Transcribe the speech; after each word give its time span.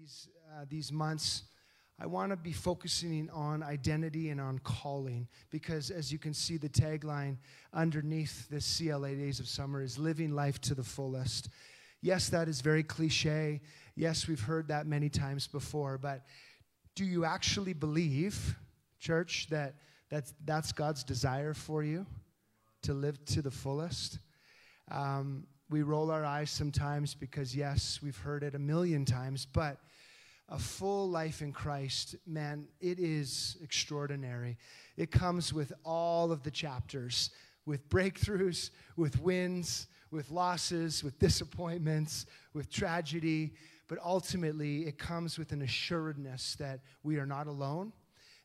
these, 0.00 0.28
uh, 0.52 0.64
these 0.68 0.90
months, 0.90 1.44
I 2.00 2.06
want 2.06 2.32
to 2.32 2.36
be 2.36 2.52
focusing 2.52 3.30
on 3.30 3.62
identity 3.62 4.30
and 4.30 4.40
on 4.40 4.58
calling 4.58 5.28
because, 5.50 5.90
as 5.90 6.10
you 6.10 6.18
can 6.18 6.34
see, 6.34 6.56
the 6.56 6.68
tagline 6.68 7.36
underneath 7.72 8.48
this 8.48 8.78
CLA 8.78 9.14
Days 9.14 9.38
of 9.38 9.46
Summer 9.46 9.82
is 9.82 9.98
living 9.98 10.32
life 10.32 10.60
to 10.62 10.74
the 10.74 10.82
fullest. 10.82 11.48
Yes, 12.00 12.28
that 12.30 12.48
is 12.48 12.60
very 12.60 12.82
cliche. 12.82 13.60
Yes, 13.94 14.26
we've 14.26 14.40
heard 14.40 14.68
that 14.68 14.86
many 14.86 15.08
times 15.08 15.46
before, 15.46 15.96
but 15.98 16.22
do 16.96 17.04
you 17.04 17.24
actually 17.24 17.72
believe, 17.72 18.56
church, 18.98 19.46
that 19.50 19.74
that's, 20.10 20.34
that's 20.44 20.72
God's 20.72 21.04
desire 21.04 21.54
for 21.54 21.84
you 21.84 22.06
to 22.82 22.94
live 22.94 23.24
to 23.26 23.42
the 23.42 23.50
fullest? 23.50 24.18
Um, 24.90 25.46
we 25.74 25.82
roll 25.82 26.12
our 26.12 26.24
eyes 26.24 26.52
sometimes 26.52 27.16
because, 27.16 27.56
yes, 27.56 27.98
we've 28.00 28.16
heard 28.18 28.44
it 28.44 28.54
a 28.54 28.58
million 28.60 29.04
times, 29.04 29.44
but 29.44 29.78
a 30.48 30.56
full 30.56 31.10
life 31.10 31.42
in 31.42 31.50
Christ, 31.50 32.14
man, 32.28 32.68
it 32.80 33.00
is 33.00 33.56
extraordinary. 33.60 34.56
It 34.96 35.10
comes 35.10 35.52
with 35.52 35.72
all 35.84 36.30
of 36.30 36.44
the 36.44 36.50
chapters, 36.52 37.30
with 37.66 37.88
breakthroughs, 37.88 38.70
with 38.96 39.20
wins, 39.20 39.88
with 40.12 40.30
losses, 40.30 41.02
with 41.02 41.18
disappointments, 41.18 42.26
with 42.52 42.70
tragedy, 42.70 43.54
but 43.88 43.98
ultimately 44.04 44.86
it 44.86 44.96
comes 44.96 45.40
with 45.40 45.50
an 45.50 45.62
assuredness 45.62 46.54
that 46.60 46.78
we 47.02 47.18
are 47.18 47.26
not 47.26 47.48
alone, 47.48 47.92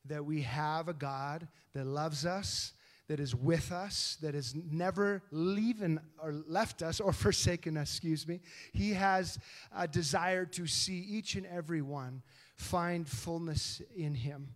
that 0.05 0.25
we 0.25 0.41
have 0.41 0.87
a 0.87 0.93
God 0.93 1.47
that 1.75 1.85
loves 1.85 2.25
us, 2.25 2.73
that 3.09 3.19
is 3.19 3.35
with 3.35 3.71
us, 3.71 4.17
that 4.21 4.35
has 4.35 4.53
never 4.55 5.23
leaving 5.31 5.99
or 6.21 6.31
left 6.47 6.83
us 6.83 6.99
or 6.99 7.11
forsaken 7.25 7.75
us, 7.75 7.89
excuse 7.89 8.27
me. 8.27 8.39
He 8.71 8.93
has 8.93 9.39
a 9.75 9.87
desire 9.87 10.45
to 10.45 10.67
see 10.67 10.99
each 10.99 11.35
and 11.35 11.45
every 11.47 11.81
one 11.81 12.21
find 12.55 13.07
fullness 13.07 13.81
in 13.95 14.13
Him. 14.13 14.49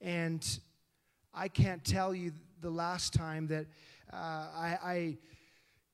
And 0.00 0.42
I 1.34 1.48
can't 1.48 1.84
tell 1.84 2.14
you 2.14 2.32
the 2.62 2.70
last 2.70 3.12
time 3.12 3.46
that 3.48 3.66
uh, 4.10 4.16
I, 4.16 4.78
I 4.82 5.18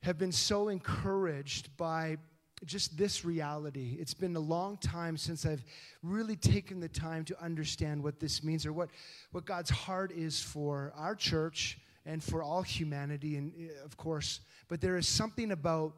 have 0.02 0.18
been 0.18 0.32
so 0.32 0.68
encouraged 0.68 1.76
by 1.76 2.18
just 2.64 2.96
this 2.96 3.24
reality. 3.24 3.96
It's 3.98 4.14
been 4.14 4.36
a 4.36 4.40
long 4.40 4.76
time 4.76 5.16
since 5.16 5.44
I've 5.44 5.64
really 6.04 6.36
taken 6.36 6.78
the 6.78 6.88
time 6.88 7.24
to 7.24 7.42
understand 7.42 8.02
what 8.02 8.20
this 8.20 8.44
means 8.44 8.66
or 8.66 8.72
what, 8.72 8.90
what 9.32 9.46
God's 9.46 9.70
heart 9.70 10.12
is 10.12 10.40
for 10.40 10.92
our 10.96 11.16
church 11.16 11.78
and 12.08 12.24
for 12.24 12.42
all 12.42 12.62
humanity, 12.62 13.36
and 13.36 13.52
eh, 13.60 13.68
of 13.84 13.96
course, 13.98 14.40
but 14.68 14.80
there 14.80 14.96
is 14.96 15.06
something 15.06 15.52
about 15.52 15.92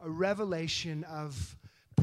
a 0.00 0.08
revelation 0.10 1.04
of 1.04 1.56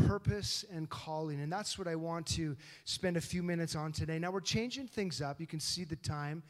purpose 0.05 0.63
and 0.71 0.87
calling. 0.89 1.41
And 1.41 1.51
that's 1.51 1.77
what 1.77 1.87
I 1.87 1.95
want 1.95 2.27
to 2.27 2.55
spend 2.85 3.17
a 3.17 3.21
few 3.21 3.41
minutes 3.41 3.75
on 3.75 3.91
today. 3.91 4.19
Now, 4.19 4.31
we're 4.31 4.41
changing 4.41 4.87
things 4.87 5.21
up. 5.21 5.41
You 5.41 5.47
can 5.47 5.59
see 5.59 5.83
the 5.83 5.95
time 5.95 6.43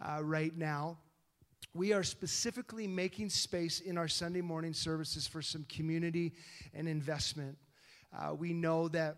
uh, 0.00 0.22
right 0.22 0.56
now. 0.56 0.98
We 1.72 1.94
are 1.94 2.04
specifically 2.04 2.86
making 2.86 3.30
space 3.30 3.80
in 3.80 3.96
our 3.96 4.06
Sunday 4.06 4.42
morning 4.42 4.74
services 4.74 5.26
for 5.26 5.40
some 5.40 5.64
community 5.70 6.34
and 6.74 6.86
investment. 6.86 7.56
Uh, 8.16 8.34
we 8.34 8.52
know 8.52 8.88
that 8.88 9.16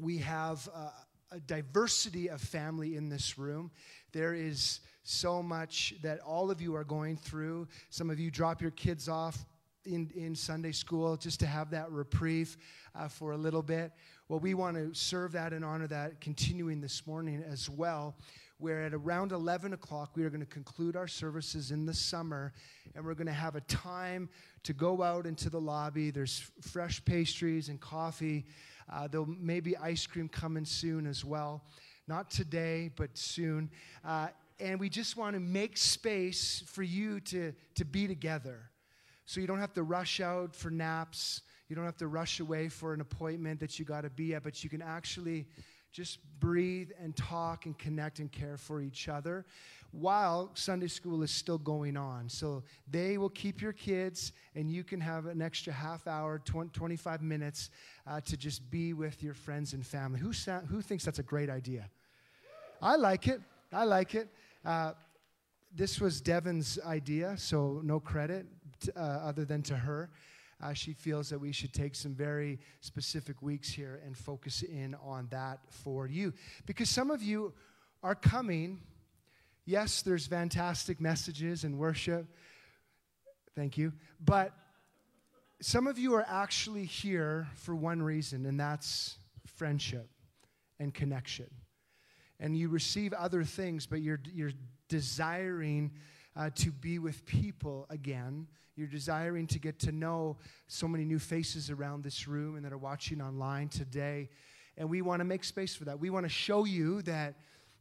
we 0.00 0.16
have. 0.18 0.66
Uh, 0.74 0.88
a 1.32 1.40
diversity 1.40 2.28
of 2.28 2.40
family 2.40 2.96
in 2.96 3.08
this 3.08 3.38
room. 3.38 3.70
There 4.12 4.34
is 4.34 4.80
so 5.10 5.42
much 5.42 5.94
that 6.02 6.20
all 6.20 6.50
of 6.50 6.60
you 6.60 6.74
are 6.76 6.84
going 6.84 7.16
through. 7.16 7.66
Some 7.90 8.10
of 8.10 8.20
you 8.20 8.30
drop 8.30 8.62
your 8.62 8.70
kids 8.70 9.08
off 9.08 9.44
in, 9.84 10.10
in 10.14 10.34
Sunday 10.34 10.72
school 10.72 11.16
just 11.16 11.40
to 11.40 11.46
have 11.46 11.70
that 11.70 11.90
reprieve 11.90 12.56
uh, 12.94 13.08
for 13.08 13.32
a 13.32 13.36
little 13.36 13.62
bit. 13.62 13.92
Well, 14.28 14.38
we 14.38 14.54
want 14.54 14.76
to 14.76 14.94
serve 14.94 15.32
that 15.32 15.52
and 15.52 15.64
honor 15.64 15.86
that 15.88 16.20
continuing 16.20 16.80
this 16.80 17.06
morning 17.06 17.42
as 17.50 17.68
well, 17.68 18.14
where 18.58 18.82
at 18.82 18.94
around 18.94 19.32
11 19.32 19.72
o'clock 19.72 20.12
we 20.14 20.24
are 20.24 20.30
going 20.30 20.40
to 20.40 20.46
conclude 20.46 20.96
our 20.96 21.08
services 21.08 21.70
in 21.70 21.86
the 21.86 21.94
summer 21.94 22.52
and 22.94 23.04
we're 23.04 23.14
going 23.14 23.26
to 23.26 23.32
have 23.32 23.56
a 23.56 23.62
time 23.62 24.28
to 24.62 24.72
go 24.72 25.02
out 25.02 25.26
into 25.26 25.50
the 25.50 25.60
lobby. 25.60 26.10
There's 26.10 26.50
fresh 26.60 27.04
pastries 27.04 27.68
and 27.68 27.80
coffee. 27.80 28.44
Uh, 28.92 29.08
there'll 29.08 29.26
maybe 29.26 29.76
ice 29.76 30.06
cream 30.06 30.28
coming 30.28 30.64
soon 30.64 31.06
as 31.06 31.24
well. 31.24 31.64
Not 32.06 32.30
today, 32.30 32.90
but 32.96 33.16
soon. 33.16 33.70
Uh, 34.04 34.28
and 34.60 34.78
we 34.78 34.88
just 34.88 35.16
want 35.16 35.34
to 35.34 35.40
make 35.40 35.76
space 35.76 36.62
for 36.66 36.82
you 36.82 37.20
to, 37.20 37.52
to 37.74 37.84
be 37.84 38.06
together. 38.06 38.70
So 39.26 39.40
you 39.40 39.46
don't 39.46 39.60
have 39.60 39.72
to 39.74 39.82
rush 39.82 40.20
out 40.20 40.54
for 40.54 40.70
naps. 40.70 41.42
You 41.68 41.76
don't 41.76 41.84
have 41.84 41.96
to 41.98 42.08
rush 42.08 42.40
away 42.40 42.68
for 42.68 42.92
an 42.92 43.00
appointment 43.00 43.60
that 43.60 43.78
you 43.78 43.84
got 43.84 44.02
to 44.02 44.10
be 44.10 44.34
at, 44.34 44.42
but 44.42 44.62
you 44.64 44.70
can 44.70 44.82
actually 44.82 45.46
just 45.92 46.18
breathe 46.38 46.90
and 47.00 47.16
talk 47.16 47.66
and 47.66 47.76
connect 47.78 48.18
and 48.18 48.30
care 48.30 48.56
for 48.56 48.80
each 48.80 49.08
other 49.08 49.44
while 49.92 50.50
Sunday 50.54 50.86
school 50.86 51.22
is 51.22 51.30
still 51.30 51.58
going 51.58 51.96
on. 51.96 52.28
So 52.28 52.62
they 52.88 53.18
will 53.18 53.28
keep 53.28 53.60
your 53.60 53.72
kids, 53.72 54.32
and 54.54 54.70
you 54.70 54.84
can 54.84 55.00
have 55.00 55.26
an 55.26 55.42
extra 55.42 55.72
half 55.72 56.06
hour, 56.06 56.40
20, 56.44 56.70
25 56.70 57.22
minutes 57.22 57.70
uh, 58.06 58.20
to 58.20 58.36
just 58.36 58.70
be 58.70 58.92
with 58.92 59.22
your 59.22 59.34
friends 59.34 59.72
and 59.72 59.84
family. 59.84 60.20
Who, 60.20 60.32
sa- 60.32 60.60
who 60.60 60.80
thinks 60.80 61.04
that's 61.04 61.18
a 61.18 61.24
great 61.24 61.50
idea? 61.50 61.88
I 62.80 62.96
like 62.96 63.26
it. 63.26 63.40
I 63.72 63.84
like 63.84 64.14
it. 64.14 64.28
Uh, 64.64 64.92
this 65.74 66.00
was 66.00 66.20
Devin's 66.20 66.78
idea, 66.84 67.36
so 67.36 67.80
no 67.84 68.00
credit 68.00 68.46
uh, 68.96 69.00
other 69.00 69.44
than 69.44 69.62
to 69.62 69.76
her 69.76 70.10
uh, 70.62 70.72
she 70.72 70.92
feels 70.92 71.30
that 71.30 71.38
we 71.38 71.52
should 71.52 71.72
take 71.72 71.94
some 71.94 72.14
very 72.14 72.58
specific 72.80 73.40
weeks 73.40 73.70
here 73.70 74.00
and 74.04 74.16
focus 74.16 74.62
in 74.62 74.94
on 75.02 75.28
that 75.30 75.60
for 75.68 76.06
you. 76.06 76.32
Because 76.66 76.90
some 76.90 77.10
of 77.10 77.22
you 77.22 77.52
are 78.02 78.14
coming. 78.14 78.80
Yes, 79.64 80.02
there's 80.02 80.26
fantastic 80.26 81.00
messages 81.00 81.64
and 81.64 81.78
worship. 81.78 82.26
Thank 83.56 83.78
you. 83.78 83.92
But 84.22 84.52
some 85.60 85.86
of 85.86 85.98
you 85.98 86.14
are 86.14 86.26
actually 86.28 86.84
here 86.84 87.48
for 87.54 87.74
one 87.74 88.02
reason, 88.02 88.46
and 88.46 88.58
that's 88.60 89.16
friendship 89.46 90.08
and 90.78 90.92
connection. 90.92 91.46
And 92.40 92.56
you 92.56 92.68
receive 92.68 93.12
other 93.12 93.44
things, 93.44 93.86
but 93.86 94.00
you're, 94.00 94.20
you're 94.32 94.52
desiring 94.88 95.92
uh, 96.36 96.50
to 96.56 96.72
be 96.72 96.98
with 96.98 97.24
people 97.26 97.86
again. 97.90 98.46
You're 98.74 98.88
desiring 98.88 99.46
to 99.48 99.58
get 99.58 99.78
to 99.80 99.92
know 99.92 100.38
so 100.66 100.88
many 100.88 101.04
new 101.04 101.18
faces 101.18 101.70
around 101.70 102.02
this 102.02 102.26
room 102.26 102.56
and 102.56 102.64
that 102.64 102.72
are 102.72 102.78
watching 102.78 103.20
online 103.20 103.68
today. 103.68 104.30
And 104.78 104.88
we 104.88 105.02
want 105.02 105.20
to 105.20 105.24
make 105.24 105.44
space 105.44 105.74
for 105.74 105.84
that. 105.84 106.00
We 106.00 106.10
want 106.10 106.24
to 106.24 106.30
show 106.30 106.64
you 106.64 107.02
that 107.02 107.34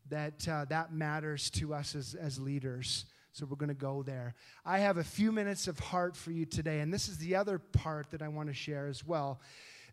that, 0.10 0.48
uh, 0.48 0.66
that 0.70 0.92
matters 0.92 1.50
to 1.52 1.74
us 1.74 1.96
as, 1.96 2.16
as 2.16 2.40
leaders. 2.40 3.06
So 3.32 3.46
we're 3.46 3.58
going 3.58 3.70
to 3.70 3.76
go 3.76 4.04
there. 4.04 4.36
I 4.66 4.80
have 4.80 4.98
a 4.98 5.04
few 5.04 5.32
minutes 5.32 5.68
of 5.68 5.80
heart 5.80 6.16
for 6.16 6.32
you 6.32 6.46
today. 6.46 6.80
And 6.80 6.94
this 6.94 7.08
is 7.08 7.18
the 7.18 7.36
other 7.36 7.60
part 7.60 8.12
that 8.12 8.22
I 8.22 8.28
want 8.28 8.50
to 8.50 8.54
share 8.54 8.88
as 8.88 9.06
well 9.06 9.40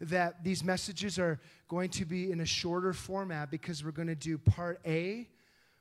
that 0.00 0.44
these 0.44 0.62
messages 0.62 1.18
are 1.18 1.40
going 1.68 1.90
to 1.90 2.04
be 2.04 2.30
in 2.30 2.40
a 2.40 2.46
shorter 2.46 2.92
format 2.92 3.50
because 3.50 3.84
we're 3.84 3.90
going 3.90 4.08
to 4.08 4.14
do 4.14 4.38
part 4.38 4.80
A 4.86 5.28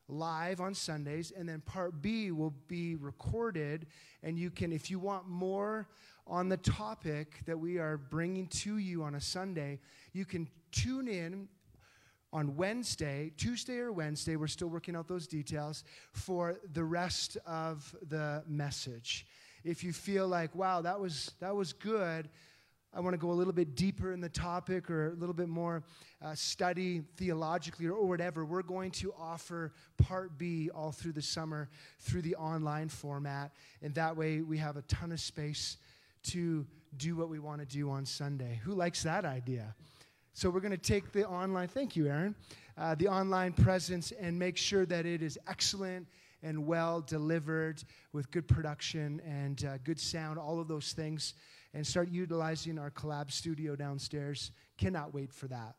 live 0.07 0.61
on 0.61 0.73
Sundays, 0.73 1.31
and 1.35 1.49
then 1.49 1.61
part 1.61 2.01
B 2.01 2.31
will 2.31 2.53
be 2.67 2.95
recorded. 2.95 3.87
And 4.23 4.37
you 4.37 4.51
can, 4.51 4.71
if 4.71 4.91
you 4.91 4.99
want 4.99 5.27
more 5.27 5.87
on 6.27 6.49
the 6.49 6.57
topic 6.57 7.39
that 7.45 7.59
we 7.59 7.77
are 7.77 7.97
bringing 7.97 8.47
to 8.47 8.77
you 8.77 9.03
on 9.03 9.15
a 9.15 9.21
Sunday, 9.21 9.79
you 10.13 10.25
can 10.25 10.47
tune 10.71 11.07
in 11.07 11.47
on 12.33 12.55
Wednesday, 12.57 13.31
Tuesday 13.37 13.77
or 13.77 13.93
Wednesday, 13.93 14.35
we're 14.35 14.47
still 14.47 14.67
working 14.67 14.95
out 14.95 15.07
those 15.07 15.25
details, 15.25 15.83
for 16.11 16.59
the 16.73 16.83
rest 16.83 17.37
of 17.47 17.95
the 18.09 18.43
message. 18.45 19.25
If 19.63 19.83
you 19.83 19.93
feel 19.93 20.27
like, 20.27 20.53
wow, 20.53 20.81
that 20.81 20.99
was, 20.99 21.31
that 21.39 21.55
was 21.55 21.71
good, 21.71 22.29
I 22.95 23.01
want 23.01 23.13
to 23.13 23.17
go 23.17 23.31
a 23.31 23.33
little 23.33 23.51
bit 23.51 23.75
deeper 23.75 24.13
in 24.13 24.21
the 24.21 24.29
topic 24.29 24.89
or 24.89 25.09
a 25.09 25.15
little 25.15 25.35
bit 25.35 25.49
more 25.49 25.83
uh, 26.23 26.33
study 26.33 27.01
theologically 27.17 27.87
or, 27.87 27.91
or 27.91 28.07
whatever, 28.07 28.45
we're 28.45 28.61
going 28.61 28.89
to 28.91 29.13
offer 29.19 29.73
part 29.97 30.37
B 30.37 30.69
all 30.73 30.93
through 30.93 31.11
the 31.11 31.21
summer 31.21 31.67
through 31.99 32.21
the 32.21 32.35
online 32.35 32.87
format. 32.87 33.51
And 33.81 33.93
that 33.95 34.15
way 34.15 34.39
we 34.39 34.57
have 34.59 34.77
a 34.77 34.81
ton 34.83 35.11
of 35.11 35.19
space 35.19 35.75
to 36.27 36.65
do 36.95 37.17
what 37.17 37.27
we 37.27 37.37
want 37.37 37.59
to 37.59 37.65
do 37.65 37.89
on 37.89 38.05
Sunday. 38.05 38.61
Who 38.63 38.73
likes 38.73 39.03
that 39.03 39.25
idea? 39.25 39.75
So 40.31 40.49
we're 40.49 40.61
going 40.61 40.71
to 40.71 40.77
take 40.77 41.11
the 41.11 41.27
online, 41.27 41.67
thank 41.67 41.97
you, 41.97 42.07
Aaron, 42.07 42.33
uh, 42.77 42.95
the 42.95 43.09
online 43.09 43.51
presence 43.51 44.13
and 44.17 44.39
make 44.39 44.55
sure 44.55 44.85
that 44.85 45.05
it 45.05 45.21
is 45.21 45.37
excellent 45.49 46.07
and 46.43 46.65
well 46.65 47.01
delivered 47.01 47.83
with 48.13 48.31
good 48.31 48.47
production 48.47 49.21
and 49.25 49.65
uh, 49.65 49.77
good 49.83 49.99
sound, 49.99 50.39
all 50.39 50.61
of 50.61 50.69
those 50.69 50.93
things, 50.93 51.33
and 51.75 51.85
start 51.85 52.09
utilizing 52.09 52.79
our 52.79 52.89
collab 52.89 53.31
studio 53.31 53.75
downstairs. 53.75 54.49
Cannot 54.79 55.13
wait 55.13 55.31
for 55.31 55.47
that. 55.47 55.75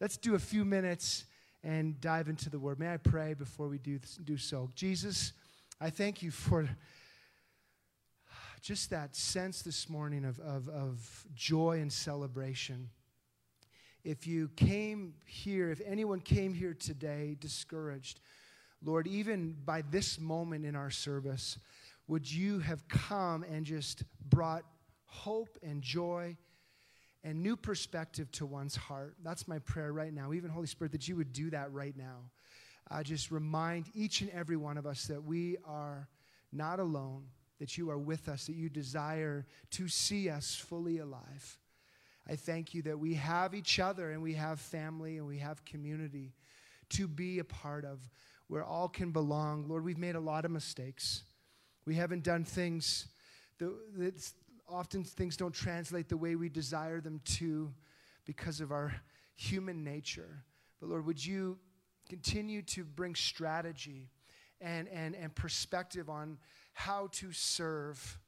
Let's 0.00 0.18
do 0.18 0.34
a 0.34 0.38
few 0.38 0.66
minutes 0.66 1.24
and 1.62 1.98
dive 2.02 2.28
into 2.28 2.50
the 2.50 2.58
word. 2.58 2.78
May 2.78 2.92
I 2.92 2.98
pray 2.98 3.32
before 3.32 3.68
we 3.68 3.78
do, 3.78 3.98
do 4.24 4.36
so? 4.36 4.68
Jesus, 4.74 5.32
I 5.80 5.88
thank 5.88 6.22
you 6.22 6.30
for 6.30 6.68
just 8.60 8.90
that 8.90 9.16
sense 9.16 9.62
this 9.62 9.88
morning 9.88 10.26
of, 10.26 10.38
of, 10.40 10.68
of 10.68 11.26
joy 11.34 11.80
and 11.80 11.90
celebration 11.90 12.90
if 14.04 14.26
you 14.26 14.48
came 14.54 15.14
here, 15.24 15.70
if 15.70 15.80
anyone 15.86 16.20
came 16.20 16.52
here 16.52 16.74
today 16.74 17.36
discouraged, 17.40 18.20
Lord, 18.84 19.06
even 19.06 19.56
by 19.64 19.82
this 19.90 20.20
moment 20.20 20.66
in 20.66 20.76
our 20.76 20.90
service, 20.90 21.58
would 22.06 22.30
you 22.30 22.58
have 22.58 22.86
come 22.86 23.44
and 23.44 23.64
just 23.64 24.04
brought 24.28 24.64
hope 25.14 25.56
and 25.62 25.80
joy 25.80 26.36
and 27.22 27.42
new 27.42 27.56
perspective 27.56 28.30
to 28.32 28.46
one's 28.46 28.76
heart? 28.76 29.16
That's 29.22 29.46
my 29.46 29.60
prayer 29.60 29.92
right 29.92 30.12
now. 30.12 30.32
Even 30.32 30.50
Holy 30.50 30.66
Spirit, 30.66 30.92
that 30.92 31.08
you 31.08 31.16
would 31.16 31.32
do 31.32 31.50
that 31.50 31.72
right 31.72 31.96
now. 31.96 32.30
Uh, 32.90 33.02
just 33.02 33.30
remind 33.30 33.86
each 33.94 34.20
and 34.20 34.30
every 34.30 34.56
one 34.56 34.76
of 34.76 34.86
us 34.86 35.06
that 35.06 35.22
we 35.22 35.56
are 35.64 36.08
not 36.52 36.80
alone, 36.80 37.24
that 37.58 37.78
you 37.78 37.90
are 37.90 37.98
with 37.98 38.28
us, 38.28 38.46
that 38.46 38.56
you 38.56 38.68
desire 38.68 39.46
to 39.70 39.88
see 39.88 40.28
us 40.28 40.54
fully 40.54 40.98
alive. 40.98 41.58
I 42.28 42.36
thank 42.36 42.74
you 42.74 42.82
that 42.82 42.98
we 42.98 43.14
have 43.14 43.54
each 43.54 43.78
other 43.78 44.10
and 44.10 44.22
we 44.22 44.34
have 44.34 44.60
family 44.60 45.18
and 45.18 45.26
we 45.26 45.38
have 45.38 45.64
community 45.64 46.32
to 46.90 47.06
be 47.06 47.38
a 47.38 47.44
part 47.44 47.84
of 47.84 47.98
where 48.48 48.64
all 48.64 48.88
can 48.88 49.10
belong. 49.10 49.68
Lord, 49.68 49.84
we've 49.84 49.98
made 49.98 50.14
a 50.16 50.20
lot 50.20 50.44
of 50.44 50.50
mistakes. 50.50 51.22
We 51.86 51.94
haven't 51.94 52.24
done 52.24 52.44
things 52.44 53.06
that 53.58 53.72
often 54.68 55.04
things 55.04 55.36
don't 55.36 55.54
translate 55.54 56.08
the 56.08 56.16
way 56.16 56.36
we 56.36 56.48
desire 56.48 57.00
them 57.00 57.20
to 57.24 57.72
because 58.24 58.60
of 58.60 58.72
our 58.72 58.94
human 59.36 59.84
nature. 59.84 60.44
But 60.80 60.88
Lord, 60.88 61.06
would 61.06 61.24
you 61.24 61.58
continue 62.08 62.62
to 62.62 62.84
bring 62.84 63.14
strategy 63.14 64.10
and, 64.60 64.88
and, 64.88 65.14
and 65.14 65.34
perspective 65.34 66.08
on 66.08 66.38
how 66.72 67.08
to 67.12 67.32
serve 67.32 68.18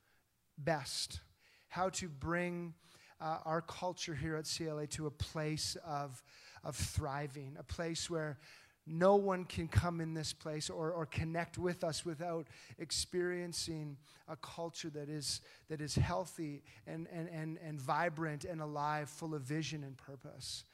best, 0.59 1.21
how 1.69 1.89
to 1.91 2.09
bring 2.09 2.75
uh, 3.21 3.39
our 3.45 3.63
culture 3.63 4.15
here 4.15 4.37
at 4.37 4.47
CLA 4.47 4.87
to 4.89 5.07
a 5.07 5.11
place 5.11 5.77
of, 5.87 6.23
of 6.65 6.77
thriving, 6.77 7.57
a 7.59 7.63
place 7.63 8.11
where 8.11 8.39
no 8.87 9.17
one 9.17 9.45
can 9.45 9.67
come 9.67 10.01
in 10.01 10.15
this 10.15 10.33
place 10.33 10.71
or, 10.71 10.93
or 10.93 11.07
connect 11.07 11.59
with 11.59 11.83
us 11.83 12.05
without 12.05 12.47
experiencing 12.79 13.97
a 14.29 14.37
culture 14.37 14.91
that 14.91 15.09
is, 15.09 15.41
that 15.69 15.81
is 15.81 15.97
healthy 15.97 16.63
and, 16.87 17.09
and, 17.13 17.29
and, 17.29 17.59
and 17.65 17.81
vibrant 17.81 18.45
and 18.45 18.61
alive, 18.61 19.11
full 19.11 19.35
of 19.35 19.43
vision 19.43 19.83
and 19.83 19.97
purpose. 19.97 20.65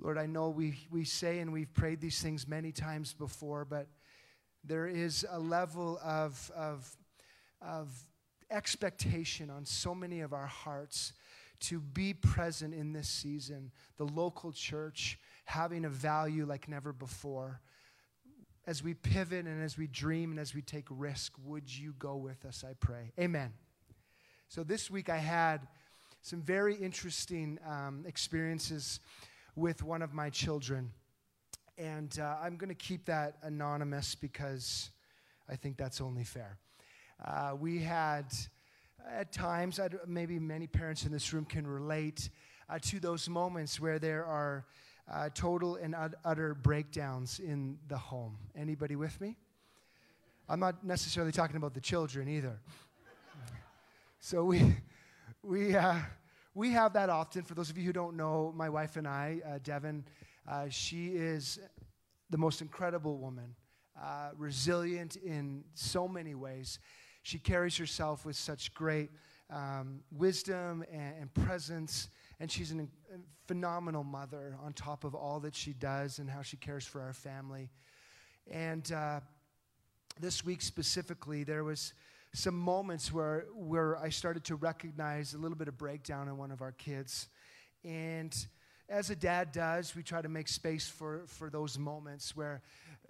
Lord, 0.00 0.16
I 0.16 0.26
know 0.26 0.48
we, 0.48 0.86
we 0.90 1.04
say 1.04 1.38
and 1.38 1.52
we've 1.52 1.72
prayed 1.72 2.00
these 2.00 2.20
things 2.20 2.48
many 2.48 2.72
times 2.72 3.12
before, 3.12 3.64
but 3.64 3.86
there 4.64 4.86
is 4.86 5.26
a 5.30 5.38
level 5.38 6.00
of, 6.02 6.50
of, 6.56 6.90
of 7.60 7.94
expectation 8.50 9.50
on 9.50 9.66
so 9.66 9.94
many 9.94 10.20
of 10.20 10.32
our 10.32 10.46
hearts 10.46 11.12
to 11.60 11.80
be 11.80 12.12
present 12.14 12.74
in 12.74 12.92
this 12.92 13.08
season, 13.08 13.70
the 13.96 14.04
local 14.04 14.52
church 14.52 15.18
having 15.44 15.84
a 15.84 15.88
value 15.88 16.46
like 16.46 16.68
never 16.68 16.92
before. 16.92 17.60
As 18.66 18.82
we 18.82 18.94
pivot 18.94 19.46
and 19.46 19.62
as 19.62 19.76
we 19.76 19.86
dream 19.86 20.30
and 20.30 20.40
as 20.40 20.54
we 20.54 20.62
take 20.62 20.86
risk, 20.88 21.34
would 21.44 21.70
you 21.72 21.94
go 21.98 22.16
with 22.16 22.44
us, 22.44 22.64
I 22.68 22.74
pray? 22.80 23.12
Amen. 23.18 23.52
So 24.48 24.64
this 24.64 24.90
week 24.90 25.08
I 25.08 25.18
had 25.18 25.66
some 26.22 26.40
very 26.40 26.74
interesting 26.74 27.58
um, 27.68 28.04
experiences 28.06 29.00
with 29.54 29.82
one 29.82 30.00
of 30.00 30.14
my 30.14 30.30
children. 30.30 30.90
And 31.76 32.18
uh, 32.18 32.36
I'm 32.42 32.56
going 32.56 32.70
to 32.70 32.74
keep 32.74 33.04
that 33.06 33.36
anonymous 33.42 34.14
because 34.14 34.90
I 35.48 35.56
think 35.56 35.76
that's 35.76 36.00
only 36.00 36.24
fair. 36.24 36.58
Uh, 37.22 37.54
we 37.58 37.80
had, 37.80 38.26
at 39.10 39.32
times, 39.32 39.78
I'd, 39.78 39.96
maybe 40.06 40.38
many 40.38 40.66
parents 40.66 41.04
in 41.04 41.12
this 41.12 41.32
room 41.32 41.44
can 41.44 41.66
relate 41.66 42.30
uh, 42.68 42.78
to 42.82 43.00
those 43.00 43.28
moments 43.28 43.78
where 43.78 43.98
there 43.98 44.24
are 44.24 44.64
uh, 45.10 45.28
total 45.34 45.76
and 45.76 45.94
utter 46.24 46.54
breakdowns 46.54 47.38
in 47.38 47.78
the 47.88 47.98
home. 47.98 48.36
Anybody 48.56 48.96
with 48.96 49.20
me? 49.20 49.36
I'm 50.48 50.60
not 50.60 50.84
necessarily 50.84 51.32
talking 51.32 51.56
about 51.56 51.74
the 51.74 51.80
children 51.80 52.28
either. 52.28 52.58
so 54.20 54.44
we, 54.44 54.76
we, 55.42 55.74
uh, 55.74 55.96
we 56.54 56.70
have 56.70 56.92
that 56.94 57.10
often. 57.10 57.42
For 57.42 57.54
those 57.54 57.70
of 57.70 57.78
you 57.78 57.84
who 57.84 57.92
don't 57.92 58.16
know, 58.16 58.52
my 58.54 58.68
wife 58.68 58.96
and 58.96 59.08
I, 59.08 59.40
uh, 59.46 59.58
Devin, 59.62 60.04
uh, 60.48 60.68
she 60.68 61.08
is 61.08 61.58
the 62.30 62.38
most 62.38 62.60
incredible 62.60 63.16
woman, 63.16 63.54
uh, 64.00 64.30
resilient 64.36 65.16
in 65.16 65.64
so 65.74 66.08
many 66.08 66.34
ways. 66.34 66.78
She 67.22 67.38
carries 67.38 67.76
herself 67.76 68.26
with 68.26 68.36
such 68.36 68.74
great 68.74 69.10
um, 69.50 70.00
wisdom 70.10 70.84
and, 70.92 71.14
and 71.20 71.34
presence 71.34 72.08
and 72.40 72.50
she's 72.50 72.70
an, 72.70 72.88
a 73.12 73.18
phenomenal 73.46 74.04
mother 74.04 74.56
on 74.64 74.72
top 74.72 75.04
of 75.04 75.14
all 75.14 75.40
that 75.40 75.54
she 75.54 75.72
does 75.72 76.18
and 76.18 76.28
how 76.28 76.42
she 76.42 76.56
cares 76.56 76.86
for 76.86 77.00
our 77.00 77.12
family. 77.12 77.70
And 78.50 78.90
uh, 78.92 79.20
this 80.20 80.44
week 80.44 80.62
specifically, 80.62 81.44
there 81.44 81.64
was 81.64 81.94
some 82.32 82.58
moments 82.58 83.12
where, 83.12 83.46
where 83.54 83.96
I 83.96 84.08
started 84.08 84.44
to 84.44 84.56
recognize 84.56 85.34
a 85.34 85.38
little 85.38 85.56
bit 85.56 85.68
of 85.68 85.78
breakdown 85.78 86.28
in 86.28 86.36
one 86.36 86.50
of 86.50 86.62
our 86.62 86.72
kids. 86.72 87.28
And 87.84 88.34
as 88.88 89.10
a 89.10 89.16
dad 89.16 89.52
does, 89.52 89.94
we 89.94 90.02
try 90.02 90.20
to 90.20 90.28
make 90.28 90.48
space 90.48 90.88
for, 90.88 91.22
for 91.26 91.48
those 91.48 91.78
moments 91.78 92.36
where 92.36 92.62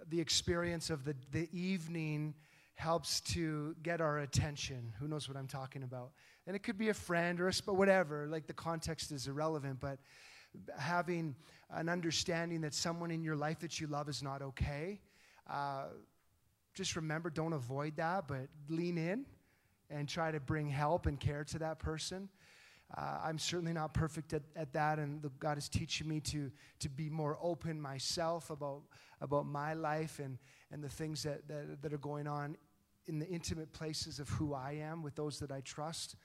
the 0.09 0.19
experience 0.21 0.89
of 0.89 1.05
the, 1.05 1.15
the 1.31 1.49
evening 1.51 2.35
helps 2.75 3.21
to 3.21 3.75
get 3.83 4.01
our 4.01 4.19
attention. 4.19 4.93
Who 4.99 5.07
knows 5.07 5.27
what 5.27 5.37
I'm 5.37 5.47
talking 5.47 5.83
about? 5.83 6.11
And 6.45 6.55
it 6.55 6.59
could 6.59 6.77
be 6.77 6.89
a 6.89 6.93
friend 6.93 7.39
or 7.39 7.47
a, 7.47 7.53
but 7.65 7.75
whatever, 7.75 8.27
like 8.27 8.47
the 8.47 8.53
context 8.53 9.11
is 9.11 9.27
irrelevant, 9.27 9.79
but 9.79 9.97
having 10.77 11.35
an 11.71 11.89
understanding 11.89 12.61
that 12.61 12.73
someone 12.73 13.11
in 13.11 13.23
your 13.23 13.35
life 13.35 13.59
that 13.59 13.79
you 13.79 13.87
love 13.87 14.09
is 14.09 14.21
not 14.21 14.41
okay. 14.41 14.99
Uh, 15.49 15.85
just 16.73 16.95
remember, 16.95 17.29
don't 17.29 17.53
avoid 17.53 17.95
that, 17.95 18.27
but 18.27 18.47
lean 18.69 18.97
in 18.97 19.25
and 19.89 20.07
try 20.07 20.31
to 20.31 20.39
bring 20.39 20.69
help 20.69 21.05
and 21.05 21.19
care 21.19 21.43
to 21.45 21.59
that 21.59 21.79
person. 21.79 22.29
Uh, 22.95 23.19
I'm 23.23 23.39
certainly 23.39 23.73
not 23.73 23.93
perfect 23.93 24.33
at, 24.33 24.43
at 24.55 24.71
that, 24.73 24.99
and 24.99 25.21
the, 25.21 25.29
God 25.39 25.57
is 25.57 25.67
teaching 25.67 26.07
me 26.07 26.19
to, 26.21 26.51
to 26.79 26.89
be 26.89 27.09
more 27.09 27.37
open 27.41 27.81
myself 27.81 28.51
about, 28.51 28.83
about 29.21 29.45
my 29.45 29.73
life 29.73 30.19
and, 30.19 30.37
and 30.71 30.83
the 30.83 30.89
things 30.89 31.23
that, 31.23 31.47
that, 31.47 31.81
that 31.81 31.93
are 31.93 31.97
going 31.97 32.27
on 32.27 32.55
in 33.07 33.19
the 33.19 33.27
intimate 33.27 33.71
places 33.73 34.19
of 34.19 34.29
who 34.29 34.53
I 34.53 34.73
am 34.81 35.03
with 35.03 35.15
those 35.15 35.39
that 35.39 35.51
I 35.51 35.61
trust. 35.61 36.15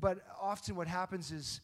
But 0.00 0.18
often 0.40 0.76
what 0.76 0.86
happens 0.86 1.30
is 1.30 1.60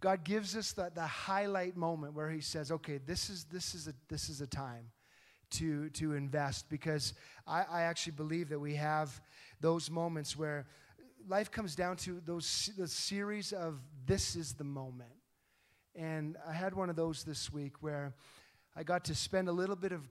God 0.00 0.24
gives 0.24 0.56
us 0.56 0.72
the, 0.72 0.90
the 0.94 1.06
highlight 1.06 1.76
moment 1.76 2.14
where 2.14 2.30
He 2.30 2.40
says, 2.40 2.70
okay, 2.70 2.98
this 2.98 3.30
is, 3.30 3.44
this 3.44 3.74
is, 3.74 3.88
a, 3.88 3.94
this 4.08 4.28
is 4.28 4.40
a 4.40 4.46
time 4.46 4.90
to, 5.50 5.88
to 5.90 6.14
invest 6.14 6.68
because 6.68 7.14
I, 7.46 7.64
I 7.70 7.82
actually 7.82 8.12
believe 8.12 8.48
that 8.50 8.58
we 8.58 8.74
have 8.74 9.20
those 9.60 9.90
moments 9.90 10.36
where 10.36 10.66
life 11.28 11.50
comes 11.50 11.74
down 11.74 11.96
to 11.96 12.20
those 12.24 12.70
the 12.76 12.86
series 12.86 13.52
of 13.52 13.80
this 14.06 14.36
is 14.36 14.54
the 14.54 14.64
moment. 14.64 15.10
And 15.94 16.36
I 16.46 16.52
had 16.52 16.74
one 16.74 16.90
of 16.90 16.96
those 16.96 17.24
this 17.24 17.50
week 17.52 17.82
where 17.82 18.14
I 18.76 18.82
got 18.82 19.04
to 19.06 19.14
spend 19.14 19.48
a 19.48 19.52
little 19.52 19.76
bit 19.76 19.92
of 19.92 20.02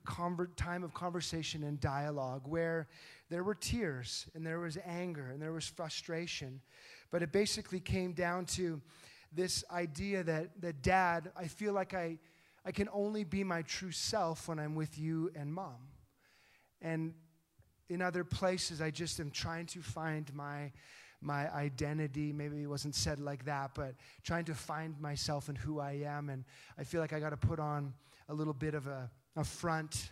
time 0.56 0.84
of 0.84 0.94
conversation 0.94 1.64
and 1.64 1.80
dialogue 1.80 2.42
where 2.46 2.88
there 3.30 3.44
were 3.44 3.56
tears 3.56 4.28
and 4.36 4.46
there 4.46 4.60
was 4.60 4.78
anger 4.86 5.32
and 5.32 5.42
there 5.42 5.52
was 5.52 5.68
frustration. 5.68 6.62
But 7.12 7.24
it 7.24 7.32
basically 7.32 7.80
came 7.80 8.14
down 8.14 8.46
to 8.48 8.82
this 9.32 9.64
idea 9.72 10.24
that, 10.24 10.62
that 10.62 10.82
dad, 10.82 11.32
I 11.36 11.48
feel 11.48 11.74
like 11.74 11.94
I, 11.94 12.20
I 12.66 12.72
can 12.72 12.90
only 12.94 13.24
be 13.24 13.44
my 13.44 13.62
true 13.64 13.92
self 13.92 14.48
when 14.48 14.60
I'm 14.60 14.76
with 14.76 14.98
you 14.98 15.32
and 15.36 15.54
mom. 15.54 15.90
And 16.82 17.14
in 17.90 18.02
other 18.02 18.24
places, 18.24 18.82
I 18.82 18.92
just 18.92 19.20
am 19.20 19.32
trying 19.32 19.66
to 19.68 19.82
find 19.82 20.34
my, 20.34 20.72
my 21.22 21.54
identity. 21.54 22.32
Maybe 22.32 22.62
it 22.62 22.68
wasn't 22.68 22.96
said 22.96 23.20
like 23.20 23.46
that, 23.46 23.72
but 23.76 23.96
trying 24.24 24.46
to 24.46 24.56
find 24.56 25.00
myself 25.00 25.50
and 25.50 25.58
who 25.58 25.80
I 25.80 26.04
am. 26.06 26.30
And 26.30 26.44
I 26.78 26.84
feel 26.84 27.02
like 27.02 27.14
I 27.14 27.20
got 27.20 27.32
to 27.32 27.38
put 27.38 27.60
on 27.60 27.94
a 28.30 28.34
little 28.34 28.54
bit 28.54 28.74
of 28.74 28.88
a, 28.88 29.10
a 29.36 29.44
front. 29.44 30.12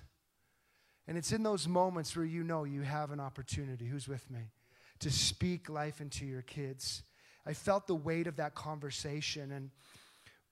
And 1.07 1.17
it's 1.17 1.31
in 1.31 1.43
those 1.43 1.67
moments 1.67 2.15
where 2.15 2.25
you 2.25 2.43
know 2.43 2.63
you 2.63 2.81
have 2.81 3.12
an 3.12 3.19
opportunity. 3.19 3.86
Who's 3.86 4.07
with 4.07 4.29
me? 4.31 4.51
to 5.03 5.12
speak 5.12 5.69
life 5.69 6.00
into 6.00 6.25
your 6.25 6.41
kids. 6.41 7.03
I 7.45 7.53
felt 7.53 7.88
the 7.88 7.95
weight 7.95 8.25
of 8.25 8.38
that 8.38 8.55
conversation. 8.55 9.51
And 9.51 9.69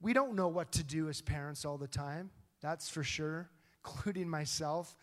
we 0.02 0.12
don't 0.12 0.36
know 0.36 0.50
what 0.50 0.74
to 0.74 0.84
do 0.84 1.08
as 1.08 1.22
parents 1.22 1.64
all 1.64 1.78
the 1.78 1.88
time, 1.88 2.30
that's 2.62 2.90
for 2.90 3.02
sure, 3.04 3.50
including 3.86 4.30
myself. 4.30 4.96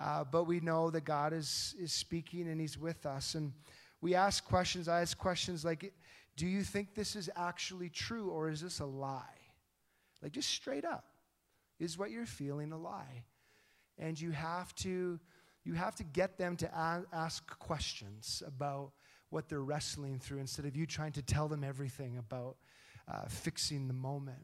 Uh, 0.00 0.24
but 0.24 0.44
we 0.44 0.60
know 0.60 0.90
that 0.90 1.04
God 1.04 1.32
is, 1.32 1.76
is 1.80 1.92
speaking 1.92 2.48
and 2.48 2.60
He's 2.60 2.76
with 2.76 3.06
us. 3.06 3.34
And 3.36 3.52
we 4.00 4.14
ask 4.14 4.44
questions. 4.44 4.88
I 4.88 5.00
ask 5.00 5.16
questions 5.16 5.64
like, 5.64 5.92
Do 6.36 6.46
you 6.46 6.62
think 6.62 6.94
this 6.94 7.14
is 7.14 7.30
actually 7.36 7.90
true 7.90 8.30
or 8.30 8.48
is 8.48 8.60
this 8.60 8.80
a 8.80 8.86
lie? 8.86 9.22
Like, 10.22 10.32
just 10.32 10.50
straight 10.50 10.84
up. 10.84 11.04
Is 11.78 11.96
what 11.96 12.10
you're 12.10 12.26
feeling 12.26 12.72
a 12.72 12.78
lie? 12.78 13.22
And 13.98 14.20
you 14.20 14.30
have 14.30 14.74
to 14.76 15.18
you 15.64 15.74
have 15.74 15.94
to 15.96 16.04
get 16.04 16.38
them 16.38 16.56
to 16.56 17.04
ask 17.12 17.58
questions 17.58 18.42
about 18.46 18.92
what 19.28 19.48
they're 19.48 19.60
wrestling 19.60 20.18
through 20.18 20.38
instead 20.38 20.64
of 20.64 20.74
you 20.74 20.86
trying 20.86 21.12
to 21.12 21.22
tell 21.22 21.46
them 21.48 21.62
everything 21.62 22.16
about 22.16 22.56
uh, 23.06 23.26
fixing 23.28 23.86
the 23.88 23.94
moment. 23.94 24.38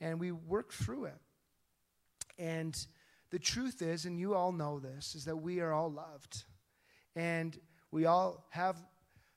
and 0.00 0.20
we 0.20 0.30
work 0.30 0.72
through 0.72 1.06
it. 1.06 1.20
And 2.38 2.78
the 3.30 3.38
truth 3.38 3.82
is, 3.82 4.04
and 4.04 4.18
you 4.18 4.34
all 4.34 4.52
know 4.52 4.78
this, 4.78 5.14
is 5.14 5.24
that 5.24 5.36
we 5.36 5.60
are 5.60 5.72
all 5.72 5.90
loved. 5.90 6.44
And 7.16 7.58
we 7.90 8.06
all 8.06 8.46
have 8.50 8.76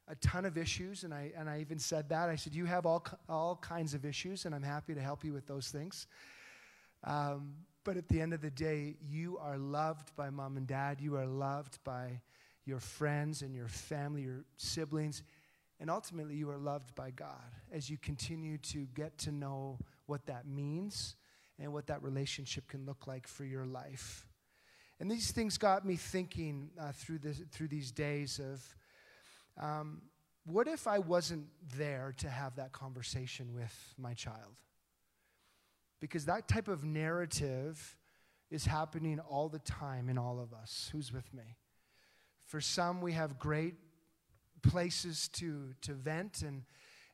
a 0.07 0.15
ton 0.15 0.45
of 0.45 0.57
issues, 0.57 1.03
and 1.03 1.13
I, 1.13 1.31
and 1.35 1.49
I 1.49 1.61
even 1.61 1.79
said 1.79 2.09
that. 2.09 2.29
I 2.29 2.35
said, 2.35 2.53
You 2.53 2.65
have 2.65 2.85
all, 2.85 3.03
all 3.27 3.55
kinds 3.55 3.93
of 3.93 4.05
issues, 4.05 4.45
and 4.45 4.53
I'm 4.53 4.63
happy 4.63 4.93
to 4.93 5.01
help 5.01 5.23
you 5.23 5.33
with 5.33 5.47
those 5.47 5.69
things. 5.69 6.05
Um, 7.03 7.55
but 7.83 7.97
at 7.97 8.07
the 8.07 8.21
end 8.21 8.33
of 8.33 8.41
the 8.41 8.51
day, 8.51 8.95
you 9.01 9.37
are 9.39 9.57
loved 9.57 10.15
by 10.15 10.29
mom 10.29 10.57
and 10.57 10.67
dad. 10.67 11.01
You 11.01 11.15
are 11.15 11.25
loved 11.25 11.83
by 11.83 12.21
your 12.65 12.79
friends 12.79 13.41
and 13.41 13.55
your 13.55 13.67
family, 13.67 14.23
your 14.23 14.45
siblings. 14.57 15.23
And 15.79 15.89
ultimately, 15.89 16.35
you 16.35 16.49
are 16.51 16.57
loved 16.57 16.93
by 16.93 17.09
God 17.09 17.55
as 17.71 17.89
you 17.89 17.97
continue 17.97 18.57
to 18.59 18.85
get 18.93 19.17
to 19.19 19.31
know 19.31 19.79
what 20.05 20.27
that 20.27 20.45
means 20.45 21.15
and 21.59 21.73
what 21.73 21.87
that 21.87 22.03
relationship 22.03 22.67
can 22.67 22.85
look 22.85 23.07
like 23.07 23.27
for 23.27 23.45
your 23.45 23.65
life. 23.65 24.27
And 24.99 25.09
these 25.09 25.31
things 25.31 25.57
got 25.57 25.83
me 25.83 25.95
thinking 25.95 26.69
uh, 26.79 26.91
through, 26.91 27.19
this, 27.19 27.41
through 27.51 27.69
these 27.69 27.91
days 27.91 28.39
of 28.39 28.75
um, 29.59 30.01
what 30.45 30.67
if 30.67 30.87
I 30.87 30.99
wasn't 30.99 31.47
there 31.75 32.13
to 32.17 32.29
have 32.29 32.55
that 32.57 32.71
conversation 32.71 33.53
with 33.53 33.75
my 33.97 34.13
child? 34.13 34.53
Because 36.01 36.25
that 36.25 36.49
type 36.49 36.67
of 36.67 36.83
narrative 36.83 37.95
is 38.49 38.65
happening 38.65 39.19
all 39.19 39.47
the 39.47 39.59
time 39.59 40.09
in 40.09 40.17
all 40.17 40.39
of 40.41 40.53
us. 40.53 40.89
Who's 40.91 41.13
with 41.13 41.33
me? 41.33 41.55
For 42.47 42.59
some, 42.59 42.99
we 42.99 43.13
have 43.13 43.39
great 43.39 43.75
places 44.61 45.29
to, 45.29 45.73
to 45.81 45.93
vent 45.93 46.41
and, 46.41 46.63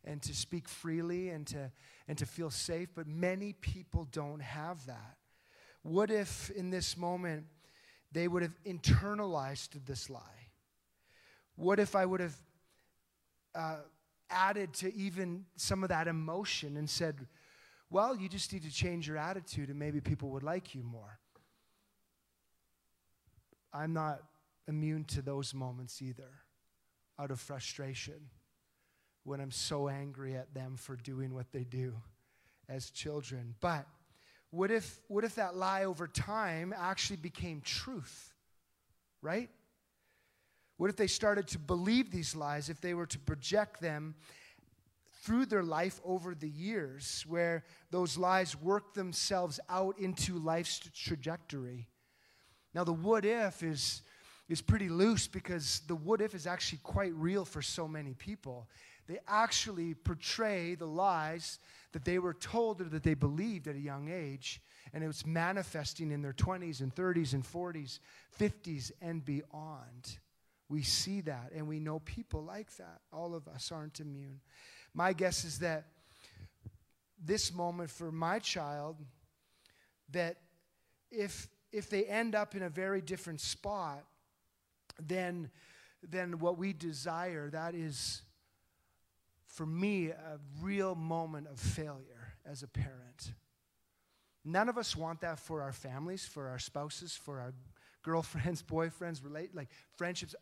and 0.03 0.21
to 0.23 0.33
speak 0.33 0.67
freely 0.67 1.29
and 1.29 1.45
to, 1.47 1.71
and 2.07 2.17
to 2.17 2.25
feel 2.25 2.49
safe, 2.49 2.89
but 2.95 3.07
many 3.07 3.53
people 3.53 4.07
don't 4.11 4.41
have 4.41 4.85
that. 4.87 5.17
What 5.83 6.09
if 6.09 6.49
in 6.51 6.71
this 6.71 6.97
moment 6.97 7.45
they 8.11 8.27
would 8.27 8.41
have 8.41 8.57
internalized 8.65 9.85
this 9.85 10.09
lie? 10.09 10.49
What 11.55 11.79
if 11.79 11.95
I 11.95 12.05
would 12.05 12.19
have 12.19 12.35
uh, 13.53 13.77
added 14.29 14.73
to 14.75 14.93
even 14.95 15.45
some 15.55 15.83
of 15.83 15.89
that 15.89 16.07
emotion 16.07 16.77
and 16.77 16.89
said, 16.89 17.27
well, 17.89 18.15
you 18.15 18.27
just 18.27 18.51
need 18.51 18.63
to 18.63 18.71
change 18.71 19.07
your 19.07 19.17
attitude 19.17 19.69
and 19.69 19.79
maybe 19.79 20.01
people 20.01 20.29
would 20.31 20.43
like 20.43 20.75
you 20.75 20.83
more? 20.83 21.19
I'm 23.73 23.93
not 23.93 24.21
immune 24.67 25.05
to 25.05 25.21
those 25.21 25.53
moments 25.53 26.01
either, 26.01 26.31
out 27.19 27.31
of 27.31 27.39
frustration 27.39 28.29
when 29.23 29.39
I'm 29.41 29.51
so 29.51 29.87
angry 29.89 30.35
at 30.35 30.53
them 30.53 30.77
for 30.77 30.95
doing 30.95 31.33
what 31.33 31.51
they 31.51 31.63
do 31.63 31.93
as 32.69 32.89
children. 32.89 33.55
But 33.59 33.85
what 34.51 34.71
if, 34.71 34.99
what 35.07 35.23
if 35.23 35.35
that 35.35 35.55
lie 35.55 35.85
over 35.85 36.07
time 36.07 36.73
actually 36.77 37.17
became 37.17 37.61
truth? 37.61 38.33
Right? 39.21 39.49
What 40.77 40.89
if 40.89 40.95
they 40.95 41.07
started 41.07 41.47
to 41.49 41.59
believe 41.59 42.11
these 42.11 42.35
lies, 42.35 42.69
if 42.69 42.79
they 42.81 42.93
were 42.93 43.07
to 43.07 43.19
project 43.19 43.81
them 43.81 44.15
through 45.27 45.45
their 45.45 45.63
life 45.63 45.99
over 46.05 46.33
the 46.33 46.49
years, 46.49 47.25
where 47.27 47.65
those 47.91 48.17
lies 48.17 48.55
work 48.55 48.93
themselves 48.93 49.59
out 49.69 49.99
into 49.99 50.39
life's 50.39 50.79
trajectory? 50.95 51.89
Now, 52.73 52.85
the 52.85 52.93
what 52.93 53.25
if 53.25 53.61
is, 53.61 54.03
is 54.47 54.61
pretty 54.61 54.87
loose 54.87 55.27
because 55.27 55.81
the 55.87 55.95
what 55.95 56.21
if 56.21 56.33
is 56.33 56.47
actually 56.47 56.79
quite 56.81 57.13
real 57.13 57.43
for 57.43 57.61
so 57.61 57.87
many 57.87 58.13
people 58.13 58.69
they 59.07 59.19
actually 59.27 59.93
portray 59.93 60.75
the 60.75 60.85
lies 60.85 61.59
that 61.93 62.05
they 62.05 62.19
were 62.19 62.33
told 62.33 62.81
or 62.81 62.85
that 62.85 63.03
they 63.03 63.13
believed 63.13 63.67
at 63.67 63.75
a 63.75 63.79
young 63.79 64.09
age, 64.09 64.61
and 64.93 65.03
it 65.03 65.07
was 65.07 65.25
manifesting 65.25 66.11
in 66.11 66.21
their 66.21 66.33
20s 66.33 66.81
and 66.81 66.93
30s 66.93 67.33
and 67.33 67.43
40s, 67.43 67.99
50s, 68.37 68.91
and 69.01 69.23
beyond. 69.23 70.19
We 70.69 70.83
see 70.83 71.21
that, 71.21 71.51
and 71.55 71.67
we 71.67 71.79
know 71.79 71.99
people 71.99 72.43
like 72.43 72.75
that. 72.75 72.99
All 73.13 73.33
of 73.33 73.47
us 73.47 73.71
aren't 73.71 74.01
immune. 74.01 74.41
My 74.97 75.13
guess 75.13 75.45
is 75.45 75.59
that 75.59 75.85
this 77.23 77.53
moment 77.53 77.91
for 77.91 78.11
my 78.11 78.39
child, 78.39 78.97
that 80.09 80.37
if 81.11 81.47
if 81.71 81.87
they 81.87 82.05
end 82.05 82.33
up 82.33 82.55
in 82.55 82.63
a 82.63 82.69
very 82.69 82.99
different 82.99 83.39
spot 83.39 84.03
than 84.99 85.51
than 86.01 86.39
what 86.39 86.57
we 86.57 86.73
desire, 86.73 87.47
that 87.51 87.75
is 87.75 88.23
for 89.45 89.67
me, 89.67 90.07
a 90.07 90.39
real 90.63 90.95
moment 90.95 91.45
of 91.45 91.59
failure 91.59 92.33
as 92.43 92.63
a 92.63 92.67
parent. 92.67 93.33
None 94.43 94.67
of 94.67 94.79
us 94.79 94.95
want 94.95 95.21
that 95.21 95.37
for 95.37 95.61
our 95.61 95.73
families, 95.73 96.25
for 96.25 96.47
our 96.47 96.57
spouses, 96.57 97.13
for 97.15 97.39
our 97.39 97.53
girlfriends, 98.01 98.63
boyfriends, 98.67 99.23
relate 99.23 99.53
like 99.53 99.69
friendships. 99.95 100.33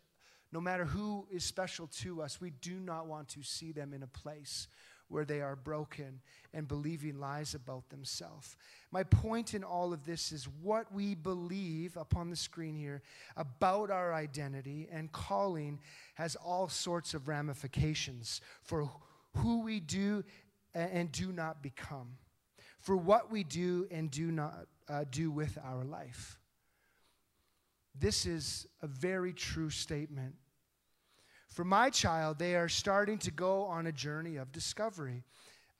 No 0.52 0.60
matter 0.60 0.84
who 0.84 1.26
is 1.30 1.44
special 1.44 1.88
to 1.98 2.22
us, 2.22 2.40
we 2.40 2.50
do 2.50 2.78
not 2.78 3.06
want 3.06 3.28
to 3.30 3.42
see 3.42 3.72
them 3.72 3.92
in 3.92 4.02
a 4.02 4.06
place 4.06 4.68
where 5.08 5.24
they 5.24 5.40
are 5.40 5.56
broken 5.56 6.20
and 6.52 6.66
believing 6.66 7.18
lies 7.20 7.54
about 7.54 7.88
themselves. 7.90 8.56
My 8.90 9.04
point 9.04 9.54
in 9.54 9.62
all 9.62 9.92
of 9.92 10.04
this 10.04 10.32
is 10.32 10.48
what 10.62 10.92
we 10.92 11.14
believe 11.14 11.96
upon 11.96 12.30
the 12.30 12.36
screen 12.36 12.74
here 12.74 13.02
about 13.36 13.90
our 13.90 14.12
identity 14.12 14.88
and 14.90 15.12
calling 15.12 15.78
has 16.14 16.36
all 16.36 16.68
sorts 16.68 17.14
of 17.14 17.28
ramifications 17.28 18.40
for 18.62 18.90
who 19.36 19.62
we 19.62 19.80
do 19.80 20.24
and 20.74 21.10
do 21.12 21.32
not 21.32 21.62
become, 21.62 22.16
for 22.80 22.96
what 22.96 23.30
we 23.30 23.44
do 23.44 23.86
and 23.90 24.10
do 24.10 24.30
not 24.30 24.66
uh, 24.88 25.04
do 25.10 25.30
with 25.30 25.58
our 25.64 25.84
life. 25.84 26.38
This 27.98 28.26
is 28.26 28.66
a 28.82 28.86
very 28.86 29.32
true 29.32 29.70
statement 29.70 30.34
for 31.56 31.64
my 31.64 31.88
child, 31.88 32.38
they 32.38 32.54
are 32.54 32.68
starting 32.68 33.16
to 33.20 33.30
go 33.30 33.64
on 33.64 33.86
a 33.86 33.92
journey 33.92 34.36
of 34.36 34.52
discovery, 34.52 35.24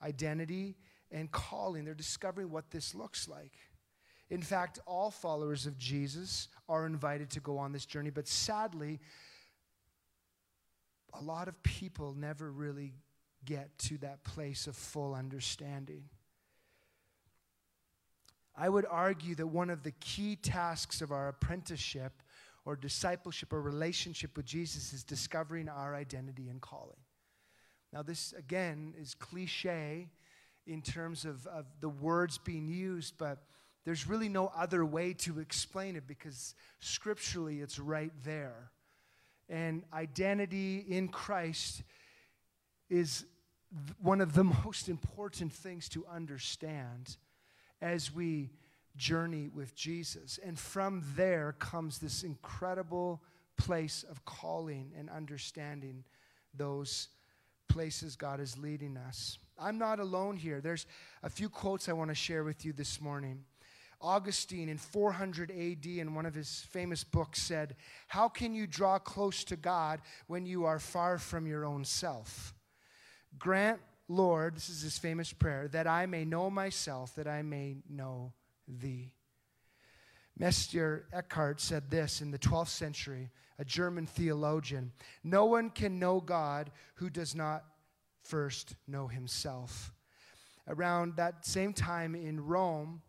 identity, 0.01 0.75
and 1.11 1.31
calling. 1.31 1.85
They're 1.85 1.93
discovering 1.93 2.49
what 2.49 2.71
this 2.71 2.95
looks 2.95 3.27
like. 3.27 3.53
In 4.31 4.41
fact, 4.41 4.79
all 4.87 5.11
followers 5.11 5.67
of 5.67 5.77
Jesus 5.77 6.47
are 6.67 6.87
invited 6.87 7.29
to 7.29 7.39
go 7.39 7.59
on 7.59 7.73
this 7.73 7.85
journey, 7.85 8.09
but 8.09 8.27
sadly, 8.27 8.99
a 11.13 11.21
lot 11.21 11.47
of 11.47 11.61
people 11.61 12.15
never 12.17 12.51
really 12.51 12.95
get 13.45 13.77
to 13.77 13.99
that 13.99 14.23
place 14.23 14.65
of 14.65 14.75
full 14.75 15.13
understanding. 15.13 16.05
I 18.57 18.69
would 18.69 18.85
argue 18.89 19.35
that 19.35 19.47
one 19.47 19.69
of 19.69 19.83
the 19.83 19.91
key 19.91 20.35
tasks 20.35 21.01
of 21.01 21.11
our 21.11 21.27
apprenticeship 21.27 22.23
or 22.65 22.75
discipleship 22.75 23.53
or 23.53 23.61
relationship 23.61 24.35
with 24.35 24.45
Jesus 24.45 24.93
is 24.93 25.03
discovering 25.03 25.69
our 25.69 25.95
identity 25.95 26.49
and 26.49 26.59
calling. 26.59 26.97
Now, 27.93 28.01
this 28.01 28.33
again 28.33 28.93
is 28.99 29.13
cliche 29.13 30.09
in 30.65 30.81
terms 30.81 31.23
of, 31.23 31.45
of 31.47 31.65
the 31.79 31.89
words 31.89 32.37
being 32.37 32.67
used, 32.67 33.17
but 33.17 33.43
there's 33.85 34.07
really 34.07 34.27
no 34.27 34.51
other 34.55 34.83
way 34.83 35.13
to 35.13 35.39
explain 35.39 35.95
it 35.95 36.07
because 36.07 36.55
scripturally 36.79 37.61
it's 37.61 37.79
right 37.79 38.11
there. 38.25 38.71
And 39.47 39.83
identity 39.93 40.83
in 40.89 41.07
Christ 41.07 41.83
is 42.89 43.23
one 44.01 44.19
of 44.19 44.33
the 44.33 44.43
most 44.65 44.89
important 44.89 45.53
things 45.53 45.87
to 45.89 46.05
understand 46.07 47.17
as 47.81 48.13
we 48.13 48.51
journey 48.95 49.49
with 49.53 49.75
Jesus. 49.75 50.39
And 50.43 50.57
from 50.57 51.03
there 51.15 51.55
comes 51.59 51.99
this 51.99 52.23
incredible 52.23 53.21
place 53.57 54.03
of 54.09 54.23
calling 54.25 54.91
and 54.97 55.09
understanding 55.09 56.03
those 56.53 57.09
places 57.67 58.15
God 58.15 58.39
is 58.39 58.57
leading 58.57 58.97
us. 58.97 59.37
I'm 59.59 59.77
not 59.77 59.99
alone 59.99 60.37
here. 60.37 60.61
There's 60.61 60.85
a 61.23 61.29
few 61.29 61.49
quotes 61.49 61.89
I 61.89 61.93
want 61.93 62.09
to 62.09 62.15
share 62.15 62.43
with 62.43 62.65
you 62.65 62.73
this 62.73 63.01
morning. 63.01 63.43
Augustine 63.99 64.69
in 64.69 64.77
400 64.77 65.49
AD 65.49 65.85
in 65.85 66.13
one 66.13 66.27
of 66.27 66.35
his 66.35 66.65
famous 66.69 67.03
books 67.03 67.41
said, 67.41 67.75
How 68.07 68.29
can 68.29 68.53
you 68.53 68.67
draw 68.67 68.99
close 68.99 69.43
to 69.45 69.55
God 69.55 70.01
when 70.27 70.45
you 70.45 70.65
are 70.65 70.77
far 70.77 71.17
from 71.17 71.47
your 71.47 71.65
own 71.65 71.83
self? 71.83 72.53
Grant, 73.39 73.79
Lord, 74.07 74.55
this 74.55 74.69
is 74.69 74.81
his 74.81 74.97
famous 74.97 75.33
prayer, 75.33 75.67
that 75.69 75.87
I 75.87 76.05
may 76.05 76.23
know 76.23 76.49
myself, 76.49 77.15
that 77.15 77.27
I 77.27 77.41
may 77.41 77.77
know 77.89 78.33
thee. 78.67 79.11
Meister 80.39 81.07
Eckhart 81.11 81.59
said 81.59 81.89
this 81.89 82.21
in 82.21 82.31
the 82.31 82.37
12th 82.37 82.69
century, 82.69 83.31
a 83.59 83.65
German 83.65 84.05
theologian 84.05 84.91
No 85.23 85.45
one 85.45 85.69
can 85.69 85.99
know 85.99 86.21
God 86.21 86.71
who 86.95 87.09
does 87.09 87.35
not 87.35 87.65
first 88.23 88.75
know 88.87 89.07
himself. 89.07 89.91
Around 90.67 91.15
that 91.15 91.45
same 91.45 91.73
time 91.73 92.13
in 92.13 92.45
Rome, 92.45 93.01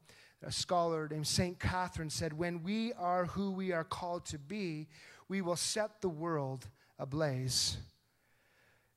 a 0.42 0.52
scholar 0.52 1.08
named 1.10 1.26
St. 1.26 1.58
Catherine 1.58 2.10
said, 2.10 2.32
When 2.32 2.62
we 2.62 2.92
are 2.94 3.26
who 3.26 3.50
we 3.50 3.72
are 3.72 3.84
called 3.84 4.24
to 4.26 4.38
be, 4.38 4.88
we 5.28 5.42
will 5.42 5.56
set 5.56 6.00
the 6.00 6.08
world 6.08 6.68
ablaze. 6.98 7.76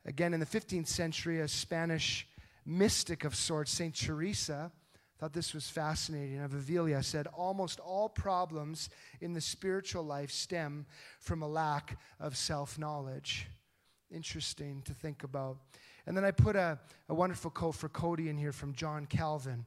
Again, 0.05 0.33
in 0.33 0.39
the 0.39 0.45
15th 0.45 0.87
century, 0.87 1.41
a 1.41 1.47
Spanish 1.47 2.27
mystic 2.65 3.23
of 3.23 3.35
sorts, 3.35 3.71
St. 3.71 3.93
Teresa, 3.95 4.71
thought 5.19 5.33
this 5.33 5.53
was 5.53 5.69
fascinating. 5.69 6.39
Of 6.39 6.51
Avilia 6.51 7.03
said, 7.03 7.27
almost 7.27 7.79
all 7.79 8.09
problems 8.09 8.89
in 9.21 9.33
the 9.33 9.41
spiritual 9.41 10.03
life 10.03 10.31
stem 10.31 10.87
from 11.19 11.43
a 11.43 11.47
lack 11.47 11.99
of 12.19 12.35
self 12.35 12.79
knowledge. 12.79 13.47
Interesting 14.11 14.81
to 14.85 14.93
think 14.93 15.23
about. 15.23 15.57
And 16.07 16.17
then 16.17 16.25
I 16.25 16.31
put 16.31 16.55
a, 16.55 16.79
a 17.07 17.13
wonderful 17.13 17.51
quote 17.51 17.75
for 17.75 17.87
Cody 17.87 18.29
in 18.29 18.37
here 18.37 18.51
from 18.51 18.73
John 18.73 19.05
Calvin. 19.05 19.65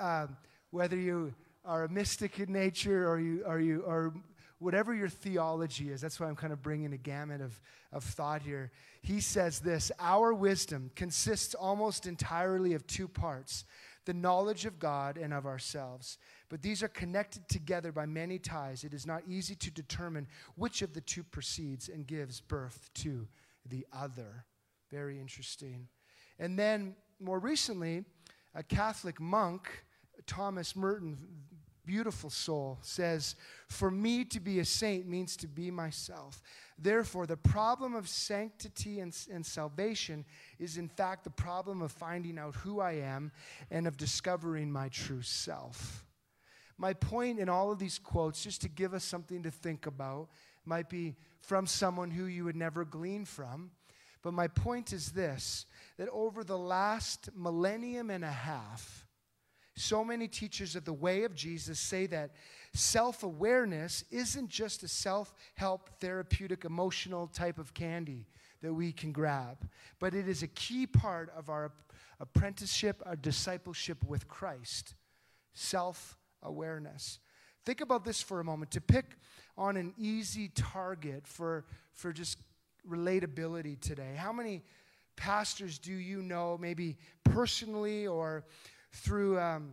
Uh, 0.00 0.28
whether 0.70 0.96
you 0.96 1.34
are 1.64 1.84
a 1.84 1.88
mystic 1.88 2.38
in 2.38 2.52
nature 2.52 3.10
or 3.10 3.18
you, 3.18 3.42
or 3.44 3.58
you, 3.58 3.80
or 3.82 4.14
whatever 4.58 4.94
your 4.94 5.08
theology 5.08 5.90
is, 5.90 6.00
that's 6.00 6.18
why 6.18 6.26
I'm 6.26 6.36
kind 6.36 6.52
of 6.52 6.62
bringing 6.62 6.92
a 6.92 6.98
gamut 6.98 7.40
of, 7.40 7.60
of 7.92 8.04
thought 8.04 8.42
here. 8.42 8.70
He 9.02 9.20
says 9.20 9.60
this 9.60 9.92
Our 9.98 10.32
wisdom 10.32 10.90
consists 10.94 11.54
almost 11.54 12.06
entirely 12.06 12.74
of 12.74 12.86
two 12.86 13.08
parts 13.08 13.64
the 14.06 14.14
knowledge 14.14 14.64
of 14.64 14.78
God 14.78 15.18
and 15.18 15.34
of 15.34 15.46
ourselves. 15.46 16.18
But 16.48 16.62
these 16.62 16.82
are 16.82 16.88
connected 16.88 17.48
together 17.48 17.90
by 17.90 18.06
many 18.06 18.38
ties. 18.38 18.84
It 18.84 18.94
is 18.94 19.04
not 19.04 19.22
easy 19.28 19.56
to 19.56 19.70
determine 19.70 20.28
which 20.54 20.80
of 20.80 20.94
the 20.94 21.00
two 21.00 21.24
proceeds 21.24 21.88
and 21.88 22.06
gives 22.06 22.40
birth 22.40 22.88
to 22.94 23.26
the 23.68 23.84
other. 23.92 24.44
Very 24.90 25.18
interesting. 25.18 25.88
And 26.38 26.56
then 26.56 26.94
more 27.18 27.40
recently, 27.40 28.04
a 28.54 28.62
Catholic 28.62 29.20
monk, 29.20 29.84
Thomas 30.26 30.76
Merton, 30.76 31.18
beautiful 31.86 32.28
soul, 32.28 32.78
says, 32.82 33.36
For 33.68 33.90
me 33.90 34.24
to 34.26 34.40
be 34.40 34.58
a 34.58 34.64
saint 34.64 35.06
means 35.06 35.36
to 35.38 35.46
be 35.46 35.70
myself. 35.70 36.42
Therefore, 36.78 37.26
the 37.26 37.36
problem 37.36 37.94
of 37.94 38.08
sanctity 38.08 39.00
and, 39.00 39.16
and, 39.32 39.46
salvation 39.46 40.24
is, 40.58 40.76
in 40.76 40.88
fact, 40.88 41.24
the 41.24 41.30
problem 41.30 41.80
of 41.80 41.92
finding 41.92 42.38
out 42.38 42.56
who 42.56 42.80
I 42.80 42.92
am 42.92 43.32
and 43.70 43.86
of 43.86 43.96
discovering 43.96 44.70
my 44.70 44.88
true 44.88 45.22
self. 45.22 46.04
My 46.76 46.92
point 46.92 47.38
in 47.38 47.48
all 47.48 47.72
of 47.72 47.78
these 47.78 47.98
quotes, 47.98 48.42
just 48.42 48.60
to 48.62 48.68
give 48.68 48.92
us 48.92 49.04
something 49.04 49.42
to 49.44 49.50
think 49.50 49.86
about, 49.86 50.28
might 50.66 50.90
be 50.90 51.14
from 51.40 51.66
someone 51.66 52.10
who 52.10 52.26
you 52.26 52.44
would 52.44 52.56
never 52.56 52.84
glean 52.84 53.24
from. 53.24 53.70
But 54.22 54.34
my 54.34 54.48
point 54.48 54.92
is 54.92 55.12
this 55.12 55.66
that 55.96 56.08
over 56.10 56.44
the 56.44 56.58
last 56.58 57.30
millennium 57.34 58.10
and 58.10 58.24
a 58.24 58.30
half, 58.30 59.05
so 59.76 60.02
many 60.02 60.26
teachers 60.26 60.74
of 60.74 60.84
the 60.84 60.92
way 60.92 61.24
of 61.24 61.34
Jesus 61.34 61.78
say 61.78 62.06
that 62.06 62.32
self 62.72 63.22
awareness 63.22 64.04
isn't 64.10 64.48
just 64.48 64.82
a 64.82 64.88
self 64.88 65.34
help, 65.54 65.90
therapeutic, 66.00 66.64
emotional 66.64 67.26
type 67.26 67.58
of 67.58 67.74
candy 67.74 68.26
that 68.62 68.72
we 68.72 68.90
can 68.90 69.12
grab, 69.12 69.68
but 70.00 70.14
it 70.14 70.28
is 70.28 70.42
a 70.42 70.48
key 70.48 70.86
part 70.86 71.30
of 71.36 71.50
our 71.50 71.72
apprenticeship, 72.20 73.02
our 73.04 73.16
discipleship 73.16 74.02
with 74.04 74.26
Christ. 74.28 74.94
Self 75.52 76.16
awareness. 76.42 77.18
Think 77.64 77.80
about 77.80 78.04
this 78.04 78.22
for 78.22 78.40
a 78.40 78.44
moment 78.44 78.70
to 78.72 78.80
pick 78.80 79.18
on 79.58 79.76
an 79.76 79.92
easy 79.98 80.48
target 80.54 81.26
for, 81.26 81.64
for 81.92 82.12
just 82.12 82.38
relatability 82.88 83.80
today. 83.80 84.14
How 84.16 84.32
many 84.32 84.62
pastors 85.16 85.78
do 85.78 85.92
you 85.92 86.22
know, 86.22 86.56
maybe 86.60 86.96
personally 87.24 88.06
or 88.06 88.44
through, 88.96 89.38
um, 89.38 89.72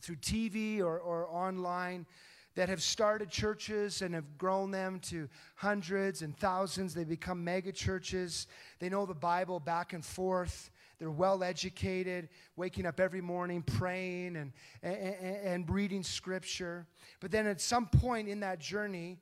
through 0.00 0.16
TV 0.16 0.80
or, 0.80 0.98
or 0.98 1.28
online 1.28 2.06
that 2.54 2.68
have 2.68 2.82
started 2.82 3.30
churches 3.30 4.02
and 4.02 4.14
have 4.14 4.36
grown 4.36 4.70
them 4.70 5.00
to 5.00 5.28
hundreds 5.56 6.22
and 6.22 6.36
thousands. 6.36 6.92
They 6.92 7.04
become 7.04 7.42
mega 7.42 7.72
churches. 7.72 8.46
They 8.78 8.88
know 8.90 9.06
the 9.06 9.14
Bible 9.14 9.58
back 9.58 9.94
and 9.94 10.04
forth. 10.04 10.70
They're 10.98 11.10
well 11.10 11.42
educated, 11.42 12.28
waking 12.56 12.86
up 12.86 13.00
every 13.00 13.22
morning 13.22 13.62
praying 13.62 14.36
and, 14.36 14.52
and, 14.82 15.14
and 15.44 15.70
reading 15.70 16.02
scripture. 16.02 16.86
But 17.20 17.30
then 17.30 17.46
at 17.46 17.60
some 17.60 17.86
point 17.86 18.28
in 18.28 18.40
that 18.40 18.60
journey, 18.60 19.18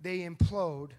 they 0.00 0.18
implode 0.20 0.90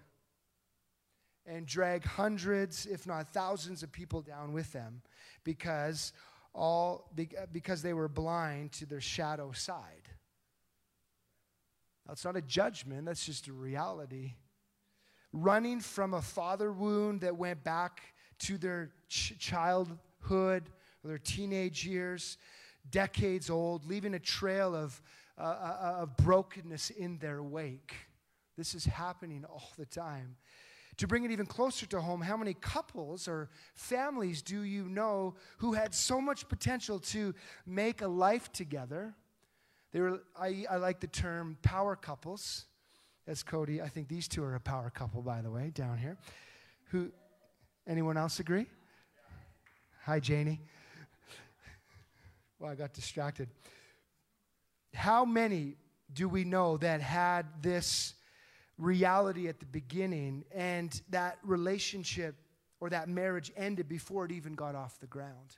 and 1.46 1.64
drag 1.64 2.04
hundreds, 2.04 2.84
if 2.86 3.06
not 3.06 3.30
thousands, 3.30 3.82
of 3.82 3.90
people 3.90 4.20
down 4.20 4.52
with 4.52 4.70
them 4.72 5.00
because 5.44 6.12
all 6.58 7.08
because 7.52 7.82
they 7.82 7.94
were 7.94 8.08
blind 8.08 8.72
to 8.72 8.84
their 8.84 9.00
shadow 9.00 9.52
side. 9.52 10.08
That's 12.06 12.24
not 12.24 12.36
a 12.36 12.42
judgment, 12.42 13.06
that's 13.06 13.24
just 13.24 13.46
a 13.46 13.52
reality. 13.52 14.34
Running 15.32 15.80
from 15.80 16.14
a 16.14 16.22
father 16.22 16.72
wound 16.72 17.20
that 17.20 17.36
went 17.36 17.62
back 17.62 18.00
to 18.40 18.58
their 18.58 18.90
ch- 19.08 19.38
childhood 19.38 20.70
or 21.04 21.08
their 21.08 21.18
teenage 21.18 21.86
years, 21.86 22.38
decades 22.90 23.50
old, 23.50 23.84
leaving 23.84 24.14
a 24.14 24.18
trail 24.18 24.74
of, 24.74 25.00
uh, 25.38 25.42
uh, 25.42 25.76
uh 25.80 26.02
of 26.02 26.16
brokenness 26.16 26.90
in 26.90 27.18
their 27.18 27.42
wake. 27.42 27.94
This 28.56 28.74
is 28.74 28.84
happening 28.84 29.44
all 29.44 29.70
the 29.78 29.86
time. 29.86 30.36
To 30.98 31.06
bring 31.06 31.24
it 31.24 31.30
even 31.30 31.46
closer 31.46 31.86
to 31.86 32.00
home, 32.00 32.20
how 32.20 32.36
many 32.36 32.54
couples 32.54 33.28
or 33.28 33.50
families 33.74 34.42
do 34.42 34.62
you 34.62 34.88
know 34.88 35.36
who 35.58 35.72
had 35.72 35.94
so 35.94 36.20
much 36.20 36.48
potential 36.48 36.98
to 36.98 37.34
make 37.64 38.02
a 38.02 38.08
life 38.08 38.52
together? 38.52 39.14
They 39.92 40.00
were, 40.00 40.20
I, 40.38 40.66
I 40.68 40.76
like 40.76 41.00
the 41.00 41.06
term 41.06 41.56
power 41.62 41.96
couples. 41.96 42.66
As 43.28 43.42
Cody, 43.42 43.80
I 43.80 43.88
think 43.88 44.08
these 44.08 44.26
two 44.26 44.42
are 44.42 44.54
a 44.54 44.60
power 44.60 44.90
couple, 44.90 45.22
by 45.22 45.40
the 45.40 45.50
way, 45.50 45.70
down 45.74 45.98
here. 45.98 46.16
Who, 46.90 47.12
anyone 47.86 48.16
else 48.16 48.40
agree? 48.40 48.66
Hi, 50.04 50.18
Janie. 50.18 50.60
Well, 52.58 52.72
I 52.72 52.74
got 52.74 52.92
distracted. 52.92 53.50
How 54.94 55.24
many 55.24 55.76
do 56.12 56.28
we 56.28 56.42
know 56.42 56.78
that 56.78 57.00
had 57.02 57.46
this 57.62 58.14
reality 58.78 59.48
at 59.48 59.60
the 59.60 59.66
beginning, 59.66 60.44
and 60.54 61.00
that 61.10 61.38
relationship 61.42 62.36
or 62.80 62.90
that 62.90 63.08
marriage 63.08 63.52
ended 63.56 63.88
before 63.88 64.24
it 64.24 64.32
even 64.32 64.54
got 64.54 64.74
off 64.74 64.98
the 65.00 65.06
ground 65.06 65.56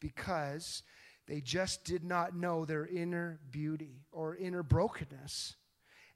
because 0.00 0.82
they 1.26 1.40
just 1.40 1.84
did 1.84 2.04
not 2.04 2.34
know 2.34 2.64
their 2.64 2.86
inner 2.86 3.40
beauty 3.50 4.02
or 4.12 4.36
inner 4.36 4.62
brokenness. 4.62 5.56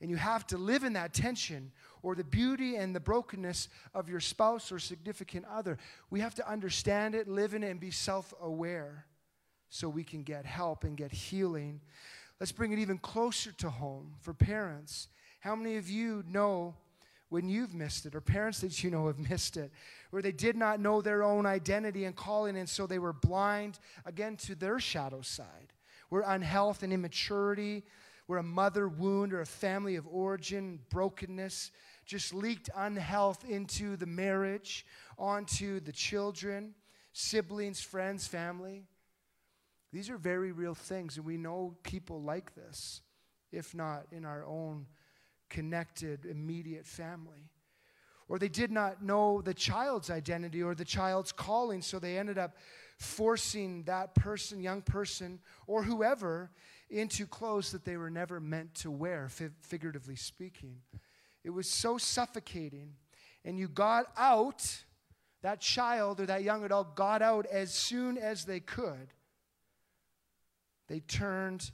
And 0.01 0.11
you 0.11 0.17
have 0.17 0.47
to 0.47 0.57
live 0.57 0.83
in 0.83 0.95
that 0.95 1.13
tension 1.13 1.73
or 2.03 2.15
the 2.15 2.25
beauty 2.25 2.77
and 2.77 2.97
the 2.97 3.01
brokenness 3.01 3.69
of 3.93 4.09
your 4.09 4.21
spouse 4.21 4.73
or 4.73 4.79
significant 4.79 5.45
other. 5.45 5.77
We 6.09 6.21
have 6.21 6.35
to 6.37 6.51
understand 6.51 7.15
it, 7.15 7.29
live 7.29 7.53
in 7.53 7.63
it, 7.63 7.71
and 7.71 7.81
be 7.81 7.91
self 7.91 8.33
aware 8.41 9.05
so 9.69 9.89
we 9.89 10.05
can 10.05 10.23
get 10.23 10.47
help 10.47 10.85
and 10.85 10.97
get 10.97 11.13
healing. 11.13 11.81
Let's 12.39 12.53
bring 12.53 12.73
it 12.73 12.79
even 12.79 12.97
closer 12.97 13.53
to 13.53 13.69
home 13.69 14.15
for 14.21 14.33
parents. 14.33 15.09
How 15.41 15.57
many 15.57 15.77
of 15.77 15.89
you 15.89 16.23
know 16.29 16.75
when 17.31 17.49
you've 17.49 17.75
missed 17.75 18.07
it, 18.07 18.15
or 18.15 18.21
parents 18.21 18.61
that 18.61 18.83
you 18.85 18.91
know 18.91 19.07
have 19.07 19.19
missed 19.31 19.57
it, 19.57 19.73
where 20.11 20.23
they 20.23 20.33
did 20.33 20.57
not 20.57 20.81
know 20.81 21.01
their 21.01 21.23
own 21.23 21.47
identity 21.47 22.05
and 22.05 22.15
calling, 22.15 22.57
and 22.57 22.69
so 22.69 22.87
they 22.87 22.99
were 22.99 23.13
blind 23.13 23.79
again 24.05 24.37
to 24.37 24.55
their 24.55 24.79
shadow 24.79 25.23
side, 25.23 25.73
where 26.11 26.23
unhealth 26.27 26.83
and 26.83 26.93
immaturity, 26.93 27.85
where 28.27 28.39
a 28.39 28.43
mother 28.43 28.89
wound 28.89 29.33
or 29.33 29.41
a 29.41 29.47
family 29.47 29.97
of 29.97 30.07
origin, 30.07 30.81
brokenness, 30.91 31.71
just 32.05 32.35
leaked 32.35 32.69
unhealth 32.77 33.45
into 33.49 33.97
the 33.97 34.07
marriage, 34.07 34.85
onto 35.19 35.81
the 35.81 35.93
children, 35.93 36.75
siblings, 37.13 37.81
friends, 37.81 38.27
family. 38.27 38.85
These 39.93 40.11
are 40.11 40.19
very 40.19 40.53
real 40.53 40.75
things, 40.75 41.17
and 41.17 41.25
we 41.25 41.37
know 41.37 41.77
people 41.83 42.21
like 42.21 42.55
this, 42.55 43.01
if 43.53 43.75
not 43.75 44.07
in 44.13 44.25
our 44.25 44.45
own 44.45 44.87
connected, 45.51 46.25
immediate 46.25 46.87
family. 46.87 47.51
Or 48.29 48.39
they 48.39 48.49
did 48.49 48.71
not 48.71 49.03
know 49.03 49.43
the 49.43 49.53
child's 49.53 50.09
identity 50.09 50.63
or 50.63 50.75
the 50.75 50.85
child's 50.85 51.33
calling, 51.33 51.83
so 51.83 51.99
they 51.99 52.17
ended 52.17 52.39
up 52.39 52.57
forcing 52.97 53.83
that 53.85 54.15
person, 54.15 54.63
young 54.63 54.83
person, 54.83 55.41
or 55.67 55.83
whoever 55.83 56.51
into 56.89 57.27
clothes 57.27 57.73
that 57.73 57.85
they 57.85 57.97
were 57.97 58.11
never 58.11 58.41
meant 58.41 58.75
to 58.77 58.91
wear, 58.91 59.29
figuratively 59.63 60.17
speaking. 60.17 60.77
It 61.43 61.51
was 61.51 61.69
so 61.69 61.99
suffocating. 61.99 62.95
And 63.45 63.59
you 63.59 63.69
got 63.69 64.07
out, 64.17 64.85
that 65.43 65.61
child 65.61 66.21
or 66.21 66.27
that 66.27 66.43
young 66.43 66.65
adult 66.65 66.95
got 66.95 67.23
out 67.23 67.47
as 67.47 67.73
soon 67.73 68.19
as 68.19 68.45
they 68.45 68.61
could. 68.61 69.15
They 70.89 71.01
turned 71.01 71.71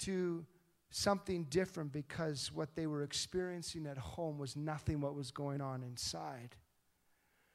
to 0.00 0.44
something 0.90 1.44
different 1.44 1.92
because 1.92 2.50
what 2.52 2.74
they 2.74 2.86
were 2.86 3.02
experiencing 3.02 3.86
at 3.86 3.98
home 3.98 4.38
was 4.38 4.56
nothing 4.56 5.00
what 5.00 5.14
was 5.14 5.30
going 5.30 5.60
on 5.60 5.82
inside. 5.82 6.56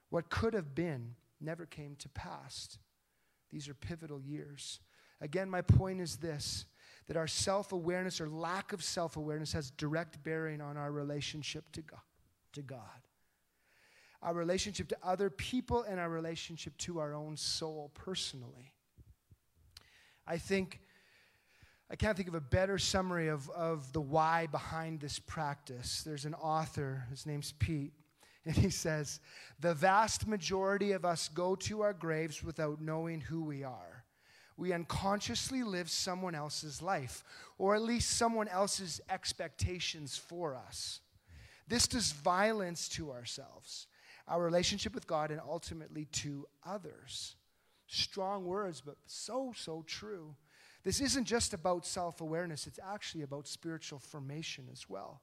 What 0.10 0.30
could 0.30 0.54
have 0.54 0.76
been 0.76 1.16
never 1.42 1.66
came 1.66 1.96
to 1.98 2.10
pass. 2.10 2.78
These 3.52 3.68
are 3.70 3.74
pivotal 3.74 4.22
years. 4.22 4.80
Again, 5.22 5.50
my 5.50 5.62
point 5.62 6.02
is 6.02 6.18
this 6.18 6.66
that 7.08 7.18
our 7.18 7.28
self 7.28 7.74
awareness 7.74 8.22
or 8.22 8.30
lack 8.30 8.72
of 8.72 8.84
self 8.84 9.18
awareness 9.18 9.54
has 9.54 9.72
direct 9.72 10.24
bearing 10.24 10.62
on 10.62 10.78
our 10.78 10.92
relationship 10.92 11.72
to 11.74 11.82
God, 11.82 12.00
to 12.54 12.62
God, 12.62 12.80
our 14.22 14.34
relationship 14.34 14.88
to 14.90 14.98
other 15.04 15.30
people, 15.30 15.84
and 15.84 16.00
our 16.00 16.10
relationship 16.10 16.78
to 16.78 17.00
our 17.00 17.14
own 17.14 17.36
soul 17.38 17.92
personally. 17.94 18.74
I 20.26 20.38
think 20.38 20.80
I 21.92 21.96
can't 21.96 22.16
think 22.18 22.30
of 22.30 22.36
a 22.36 22.42
better 22.42 22.78
summary 22.78 23.28
of, 23.28 23.50
of 23.52 23.92
the 23.94 24.02
why 24.02 24.48
behind 24.48 25.00
this 25.00 25.20
practice. 25.20 26.02
There's 26.04 26.26
an 26.26 26.34
author, 26.34 27.06
his 27.10 27.26
name's 27.26 27.52
Pete, 27.52 27.94
and 28.46 28.56
he 28.56 28.70
says, 28.70 29.20
The 29.60 29.74
vast 29.74 30.28
majority 30.28 30.92
of 30.94 31.06
us 31.06 31.30
go 31.30 31.56
to 31.56 31.82
our 31.82 31.94
graves 31.94 32.44
without 32.44 32.82
knowing 32.82 33.22
who 33.22 33.44
we 33.44 33.64
are. 33.64 34.04
We 34.56 34.72
unconsciously 34.72 35.64
live 35.64 35.90
someone 35.90 36.36
else's 36.36 36.82
life, 36.82 37.24
or 37.58 37.76
at 37.76 37.82
least 37.82 38.18
someone 38.18 38.48
else's 38.48 39.02
expectations 39.10 40.16
for 40.16 40.56
us. 40.56 41.00
This 41.68 41.88
does 41.88 42.12
violence 42.12 42.88
to 42.90 43.12
ourselves, 43.12 43.88
our 44.28 44.42
relationship 44.42 44.94
with 44.94 45.08
God, 45.08 45.32
and 45.32 45.42
ultimately 45.42 46.06
to 46.06 46.46
others. 46.66 47.36
Strong 47.88 48.46
words, 48.46 48.82
but 48.82 48.98
so, 49.06 49.54
so 49.56 49.84
true. 49.88 50.36
This 50.84 51.00
isn't 51.00 51.26
just 51.26 51.54
about 51.54 51.86
self 51.86 52.22
awareness, 52.22 52.68
it's 52.68 52.80
actually 52.84 53.24
about 53.24 53.48
spiritual 53.48 54.00
formation 54.00 54.68
as 54.72 54.90
well. 54.90 55.22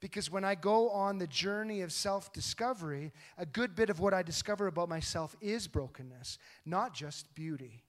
Because 0.00 0.30
when 0.30 0.44
I 0.44 0.56
go 0.56 0.90
on 0.90 1.18
the 1.18 1.26
journey 1.28 1.80
of 1.82 1.92
self 1.92 2.32
discovery, 2.32 3.12
a 3.38 3.46
good 3.46 3.74
bit 3.74 3.90
of 3.90 4.00
what 4.00 4.14
I 4.14 4.22
discover 4.22 4.66
about 4.66 4.88
myself 4.88 5.36
is 5.40 5.68
brokenness, 5.68 6.38
not 6.64 6.94
just 6.94 7.34
beauty. 7.34 7.84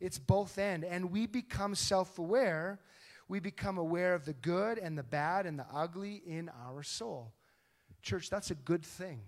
It's 0.00 0.18
both 0.18 0.58
end. 0.58 0.84
And 0.84 1.10
we 1.10 1.26
become 1.26 1.74
self 1.74 2.18
aware. 2.18 2.80
We 3.28 3.40
become 3.40 3.78
aware 3.78 4.14
of 4.14 4.24
the 4.24 4.34
good 4.34 4.78
and 4.78 4.98
the 4.98 5.02
bad 5.02 5.46
and 5.46 5.58
the 5.58 5.66
ugly 5.72 6.22
in 6.26 6.50
our 6.66 6.82
soul. 6.82 7.32
Church, 8.02 8.28
that's 8.28 8.50
a 8.50 8.56
good 8.56 8.84
thing. 8.84 9.20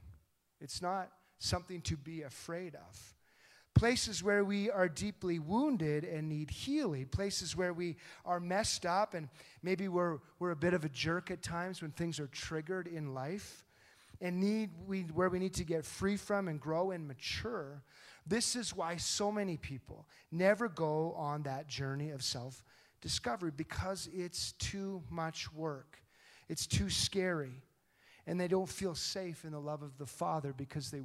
It's 0.60 0.82
not 0.82 1.10
something 1.38 1.80
to 1.82 1.96
be 1.96 2.22
afraid 2.22 2.74
of 2.74 3.14
places 3.74 4.22
where 4.22 4.44
we 4.44 4.70
are 4.70 4.88
deeply 4.88 5.38
wounded 5.38 6.04
and 6.04 6.28
need 6.28 6.50
healing, 6.50 7.06
places 7.06 7.56
where 7.56 7.72
we 7.72 7.96
are 8.24 8.40
messed 8.40 8.86
up 8.86 9.14
and 9.14 9.28
maybe 9.62 9.88
we're, 9.88 10.18
we're 10.38 10.52
a 10.52 10.56
bit 10.56 10.74
of 10.74 10.84
a 10.84 10.88
jerk 10.88 11.30
at 11.30 11.42
times 11.42 11.82
when 11.82 11.90
things 11.90 12.20
are 12.20 12.28
triggered 12.28 12.86
in 12.86 13.14
life 13.14 13.64
and 14.20 14.40
need 14.40 14.70
we, 14.86 15.02
where 15.02 15.28
we 15.28 15.38
need 15.38 15.54
to 15.54 15.64
get 15.64 15.84
free 15.84 16.16
from 16.16 16.48
and 16.48 16.60
grow 16.60 16.92
and 16.92 17.06
mature. 17.06 17.82
This 18.26 18.56
is 18.56 18.74
why 18.74 18.96
so 18.96 19.30
many 19.30 19.56
people 19.56 20.06
never 20.30 20.68
go 20.68 21.12
on 21.12 21.42
that 21.42 21.66
journey 21.68 22.10
of 22.10 22.22
self 22.22 22.64
discovery 23.00 23.52
because 23.54 24.08
it's 24.14 24.52
too 24.52 25.02
much 25.10 25.52
work. 25.52 25.98
It's 26.48 26.66
too 26.66 26.88
scary. 26.88 27.62
And 28.26 28.40
they 28.40 28.48
don't 28.48 28.68
feel 28.68 28.94
safe 28.94 29.44
in 29.44 29.52
the 29.52 29.60
love 29.60 29.82
of 29.82 29.98
the 29.98 30.06
Father 30.06 30.54
because 30.56 30.90
they 30.90 31.02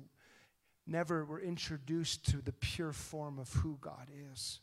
never 0.90 1.24
were 1.24 1.42
introduced 1.42 2.26
to 2.32 2.38
the 2.38 2.52
pure 2.52 2.92
form 2.92 3.40
of 3.40 3.52
who 3.54 3.78
God 3.82 4.10
is. 4.34 4.60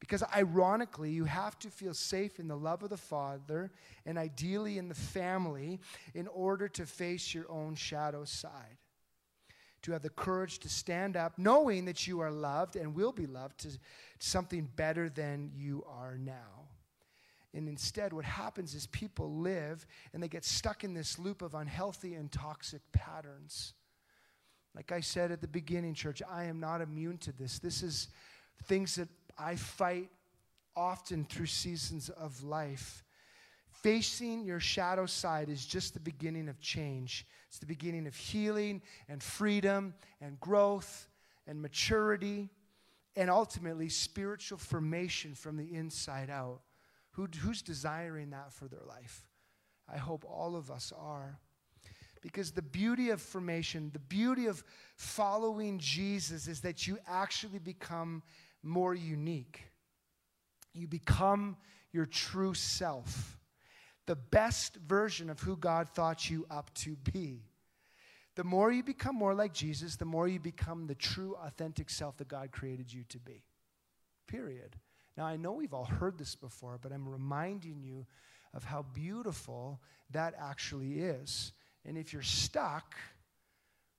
Because 0.00 0.22
ironically, 0.36 1.10
you 1.10 1.24
have 1.24 1.58
to 1.60 1.70
feel 1.70 1.94
safe 1.94 2.38
in 2.38 2.46
the 2.46 2.56
love 2.56 2.82
of 2.82 2.90
the 2.90 2.96
Father 2.96 3.72
and 4.04 4.18
ideally 4.18 4.76
in 4.76 4.88
the 4.88 4.94
family 4.94 5.80
in 6.14 6.28
order 6.28 6.68
to 6.68 6.84
face 6.84 7.32
your 7.32 7.50
own 7.50 7.74
shadow 7.74 8.24
side. 8.24 8.76
To 9.82 9.92
have 9.92 10.02
the 10.02 10.10
courage 10.10 10.58
to 10.60 10.68
stand 10.68 11.16
up, 11.16 11.38
knowing 11.38 11.86
that 11.86 12.06
you 12.06 12.20
are 12.20 12.30
loved 12.30 12.76
and 12.76 12.94
will 12.94 13.12
be 13.12 13.26
loved 13.26 13.60
to 13.60 13.68
something 14.18 14.68
better 14.76 15.08
than 15.08 15.52
you 15.54 15.84
are 15.88 16.18
now. 16.18 16.68
And 17.54 17.68
instead, 17.68 18.12
what 18.12 18.24
happens 18.24 18.74
is 18.74 18.86
people 18.88 19.36
live 19.36 19.86
and 20.12 20.22
they 20.22 20.28
get 20.28 20.44
stuck 20.44 20.84
in 20.84 20.92
this 20.92 21.18
loop 21.18 21.40
of 21.40 21.54
unhealthy 21.54 22.14
and 22.14 22.30
toxic 22.30 22.82
patterns 22.92 23.74
like 24.74 24.92
I 24.92 25.00
said 25.00 25.30
at 25.30 25.40
the 25.40 25.48
beginning, 25.48 25.94
church, 25.94 26.22
I 26.28 26.44
am 26.44 26.58
not 26.58 26.80
immune 26.80 27.18
to 27.18 27.32
this. 27.32 27.58
This 27.58 27.82
is 27.82 28.08
things 28.64 28.96
that 28.96 29.08
I 29.38 29.56
fight 29.56 30.10
often 30.76 31.24
through 31.24 31.46
seasons 31.46 32.08
of 32.08 32.42
life. 32.42 33.04
Facing 33.70 34.44
your 34.44 34.60
shadow 34.60 35.06
side 35.06 35.48
is 35.48 35.64
just 35.64 35.94
the 35.94 36.00
beginning 36.00 36.48
of 36.48 36.60
change. 36.60 37.26
It's 37.48 37.58
the 37.58 37.66
beginning 37.66 38.06
of 38.06 38.16
healing 38.16 38.82
and 39.08 39.22
freedom 39.22 39.94
and 40.20 40.40
growth 40.40 41.08
and 41.46 41.60
maturity 41.60 42.50
and 43.16 43.30
ultimately 43.30 43.88
spiritual 43.88 44.58
formation 44.58 45.34
from 45.34 45.56
the 45.56 45.74
inside 45.74 46.30
out. 46.30 46.62
Who, 47.12 47.28
who's 47.40 47.62
desiring 47.62 48.30
that 48.30 48.52
for 48.52 48.66
their 48.66 48.82
life? 48.88 49.28
I 49.92 49.98
hope 49.98 50.24
all 50.26 50.56
of 50.56 50.70
us 50.70 50.92
are. 50.96 51.38
Because 52.24 52.52
the 52.52 52.62
beauty 52.62 53.10
of 53.10 53.20
formation, 53.20 53.90
the 53.92 53.98
beauty 53.98 54.46
of 54.46 54.64
following 54.96 55.78
Jesus 55.78 56.48
is 56.48 56.62
that 56.62 56.86
you 56.86 56.98
actually 57.06 57.58
become 57.58 58.22
more 58.62 58.94
unique. 58.94 59.60
You 60.72 60.88
become 60.88 61.58
your 61.92 62.06
true 62.06 62.54
self, 62.54 63.38
the 64.06 64.16
best 64.16 64.76
version 64.76 65.28
of 65.28 65.38
who 65.40 65.54
God 65.58 65.90
thought 65.90 66.30
you 66.30 66.46
up 66.50 66.72
to 66.76 66.96
be. 67.12 67.42
The 68.36 68.44
more 68.44 68.72
you 68.72 68.82
become 68.82 69.16
more 69.16 69.34
like 69.34 69.52
Jesus, 69.52 69.96
the 69.96 70.06
more 70.06 70.26
you 70.26 70.40
become 70.40 70.86
the 70.86 70.94
true, 70.94 71.36
authentic 71.44 71.90
self 71.90 72.16
that 72.16 72.28
God 72.28 72.52
created 72.52 72.90
you 72.90 73.04
to 73.10 73.18
be. 73.18 73.44
Period. 74.28 74.76
Now, 75.18 75.26
I 75.26 75.36
know 75.36 75.52
we've 75.52 75.74
all 75.74 75.84
heard 75.84 76.16
this 76.16 76.36
before, 76.36 76.78
but 76.80 76.90
I'm 76.90 77.06
reminding 77.06 77.82
you 77.82 78.06
of 78.54 78.64
how 78.64 78.86
beautiful 78.94 79.82
that 80.10 80.32
actually 80.40 81.00
is. 81.00 81.52
And 81.86 81.98
if 81.98 82.12
you're 82.12 82.22
stuck, 82.22 82.94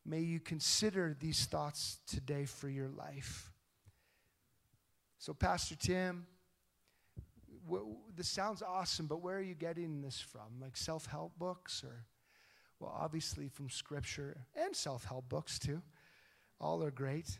may 0.05 0.19
you 0.19 0.39
consider 0.39 1.15
these 1.19 1.45
thoughts 1.45 1.99
today 2.07 2.45
for 2.45 2.69
your 2.69 2.89
life. 2.89 3.51
So, 5.17 5.33
Pastor 5.33 5.75
Tim, 5.75 6.25
this 8.15 8.27
sounds 8.27 8.61
awesome, 8.61 9.07
but 9.07 9.21
where 9.21 9.37
are 9.37 9.41
you 9.41 9.55
getting 9.55 10.01
this 10.01 10.19
from? 10.19 10.59
Like 10.61 10.77
self 10.77 11.05
help 11.05 11.37
books 11.37 11.83
or, 11.83 12.05
well, 12.79 12.95
obviously 12.99 13.49
from 13.49 13.69
scripture 13.69 14.37
and 14.55 14.75
self 14.75 15.05
help 15.05 15.29
books 15.29 15.57
too. 15.59 15.81
All 16.59 16.83
are 16.83 16.91
great. 16.91 17.39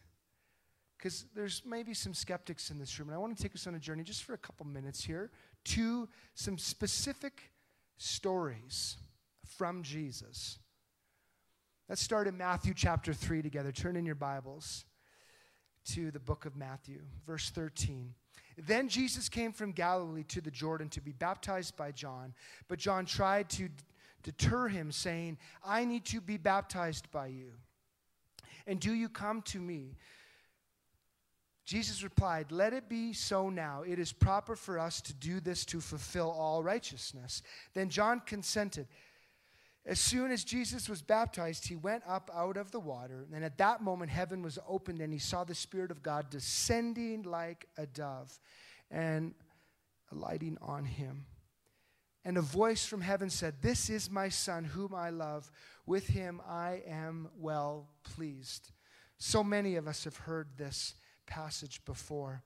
Because 0.98 1.26
there's 1.36 1.62
maybe 1.66 1.94
some 1.94 2.14
skeptics 2.14 2.72
in 2.72 2.80
this 2.80 2.98
room, 2.98 3.10
and 3.10 3.16
I 3.16 3.20
want 3.20 3.36
to 3.36 3.44
take 3.44 3.54
us 3.54 3.68
on 3.68 3.76
a 3.76 3.80
journey 3.80 4.04
just 4.04 4.24
for 4.24 4.34
a 4.34 4.38
couple 4.38 4.66
minutes 4.66 5.04
here 5.04 5.30
to 5.66 6.08
some 6.34 6.58
specific 6.58 7.52
stories 7.98 8.96
from 9.58 9.84
Jesus. 9.84 10.60
Let's 11.88 12.02
start 12.02 12.28
in 12.28 12.38
Matthew 12.38 12.74
chapter 12.76 13.14
3 13.14 13.42
together. 13.42 13.72
Turn 13.72 13.96
in 13.96 14.06
your 14.06 14.16
Bibles 14.16 14.86
to 15.86 16.12
the 16.12 16.20
book 16.20 16.46
of 16.46 16.56
Matthew, 16.56 17.02
verse 17.28 17.50
13. 17.52 18.14
Then 18.58 18.90
Jesus 18.90 19.30
came 19.30 19.52
from 19.52 19.72
Galilee 19.72 20.24
to 20.30 20.42
the 20.42 20.52
Jordan 20.52 20.90
to 20.90 21.02
be 21.02 21.12
baptized 21.12 21.76
by 21.76 21.92
John, 21.92 22.34
but 22.68 22.80
John 22.80 23.06
tried 23.06 23.50
to 23.52 23.70
deter 24.24 24.68
him, 24.68 24.92
saying, 24.92 25.38
I 25.64 25.86
need 25.86 26.06
to 26.06 26.22
be 26.22 26.38
baptized 26.38 27.12
by 27.12 27.28
you. 27.28 27.52
And 28.66 28.80
do 28.80 28.94
you 28.94 29.10
come 29.10 29.44
to 29.44 29.60
me? 29.60 29.96
Jesus 31.66 32.04
replied, 32.04 32.52
Let 32.52 32.74
it 32.74 32.90
be 32.90 33.14
so 33.14 33.50
now. 33.50 33.84
It 33.86 34.00
is 34.00 34.12
proper 34.12 34.56
for 34.56 34.80
us 34.80 35.02
to 35.02 35.14
do 35.14 35.40
this 35.40 35.66
to 35.66 35.82
fulfill 35.82 36.32
all 36.32 36.64
righteousness. 36.64 37.42
Then 37.74 37.90
John 37.90 38.22
consented. 38.26 38.88
As 39.88 40.00
soon 40.00 40.32
as 40.32 40.44
Jesus 40.44 40.90
was 40.90 41.04
baptized, 41.04 41.68
he 41.68 41.76
went 41.76 42.04
up 42.08 42.32
out 42.34 42.58
of 42.58 42.72
the 42.72 42.80
water. 42.80 43.28
And 43.34 43.44
at 43.44 43.60
that 43.60 43.82
moment, 43.82 44.10
heaven 44.10 44.42
was 44.42 44.58
opened, 44.68 45.00
and 45.00 45.14
he 45.14 45.20
saw 45.20 45.44
the 45.44 45.54
Spirit 45.54 45.92
of 45.92 46.02
God 46.02 46.30
descending 46.32 47.22
like 47.22 47.68
a 47.78 47.86
dove 47.86 48.40
and 48.90 49.36
alighting 50.12 50.58
on 50.62 50.86
him. 50.86 51.26
And 52.24 52.38
a 52.40 52.42
voice 52.42 52.84
from 52.84 53.02
heaven 53.02 53.30
said, 53.30 53.62
This 53.62 53.92
is 53.92 54.10
my 54.10 54.30
Son, 54.30 54.64
whom 54.64 54.96
I 54.96 55.12
love. 55.12 55.52
With 55.86 56.08
him 56.08 56.42
I 56.48 56.82
am 56.88 57.30
well 57.38 57.90
pleased. 58.04 58.72
So 59.20 59.44
many 59.44 59.76
of 59.76 59.88
us 59.88 60.04
have 60.06 60.18
heard 60.18 60.48
this 60.58 60.96
passage 61.28 61.86
before. 61.86 62.42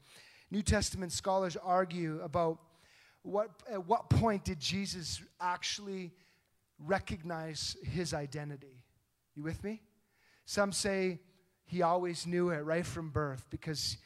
New 0.51 0.61
Testament 0.61 1.13
scholars 1.13 1.55
argue 1.55 2.19
about 2.21 2.59
what, 3.21 3.49
at 3.71 3.85
what 3.85 4.09
point 4.09 4.43
did 4.43 4.59
Jesus 4.59 5.21
actually 5.39 6.11
recognize 6.85 7.75
his 7.83 8.13
identity. 8.13 8.83
You 9.35 9.43
with 9.43 9.63
me? 9.63 9.81
Some 10.45 10.71
say 10.71 11.19
he 11.65 11.81
always 11.81 12.25
knew 12.25 12.49
it 12.49 12.59
right 12.59 12.85
from 12.85 13.09
birth 13.09 13.45
because, 13.49 13.97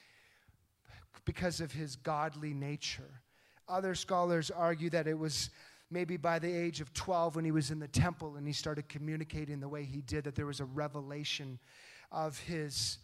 because 1.26 1.62
of 1.62 1.72
his 1.72 1.96
godly 1.96 2.54
nature. 2.54 3.22
Other 3.68 3.96
scholars 3.96 4.52
argue 4.52 4.90
that 4.90 5.08
it 5.08 5.18
was 5.18 5.50
maybe 5.90 6.18
by 6.18 6.40
the 6.40 6.52
age 6.52 6.82
of 6.82 6.94
12 6.94 7.36
when 7.36 7.46
he 7.46 7.52
was 7.52 7.72
in 7.72 7.80
the 7.80 7.88
temple 7.88 8.36
and 8.36 8.46
he 8.46 8.54
started 8.54 8.90
communicating 8.90 9.60
the 9.60 9.70
way 9.70 9.84
he 9.84 10.02
did, 10.02 10.26
that 10.26 10.36
there 10.36 10.46
was 10.46 10.60
a 10.60 10.66
revelation 10.66 11.60
of 12.12 12.38
his, 12.40 12.98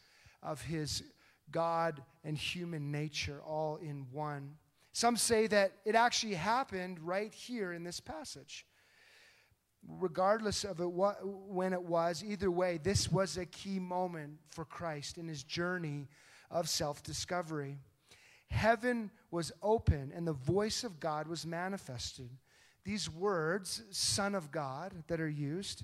of 0.44 0.62
his 0.62 1.04
God 1.52 2.04
and 2.24 2.38
human 2.38 2.92
nature 2.92 3.42
all 3.46 3.78
in 3.78 4.08
one. 4.12 4.56
Some 4.92 5.16
say 5.16 5.48
that 5.48 5.72
it 5.86 5.96
actually 5.96 6.34
happened 6.34 7.00
right 7.00 7.34
here 7.34 7.72
in 7.72 7.84
this 7.84 8.00
passage 8.00 8.66
regardless 9.88 10.64
of 10.64 10.80
it, 10.80 10.90
what, 10.92 11.18
when 11.24 11.74
it 11.74 11.82
was, 11.82 12.24
either 12.24 12.52
way, 12.52 12.80
this 12.82 13.12
was 13.12 13.38
a 13.38 13.46
key 13.46 13.80
moment 13.80 14.38
for 14.50 14.66
Christ 14.66 15.18
in 15.18 15.28
his 15.28 15.44
journey 15.44 16.08
of 16.52 16.68
self 16.68 17.04
discovery. 17.04 17.78
heaven 18.50 19.12
was 19.32 19.52
open 19.62 20.12
and 20.16 20.28
the 20.28 20.34
voice 20.34 20.84
of 20.84 21.00
God 21.00 21.28
was 21.28 21.46
manifested. 21.46 22.30
These 22.84 23.10
words, 23.10 23.84
Son 23.92 24.34
of 24.34 24.52
God, 24.52 24.94
that 25.08 25.22
are 25.22 25.30
used, 25.30 25.84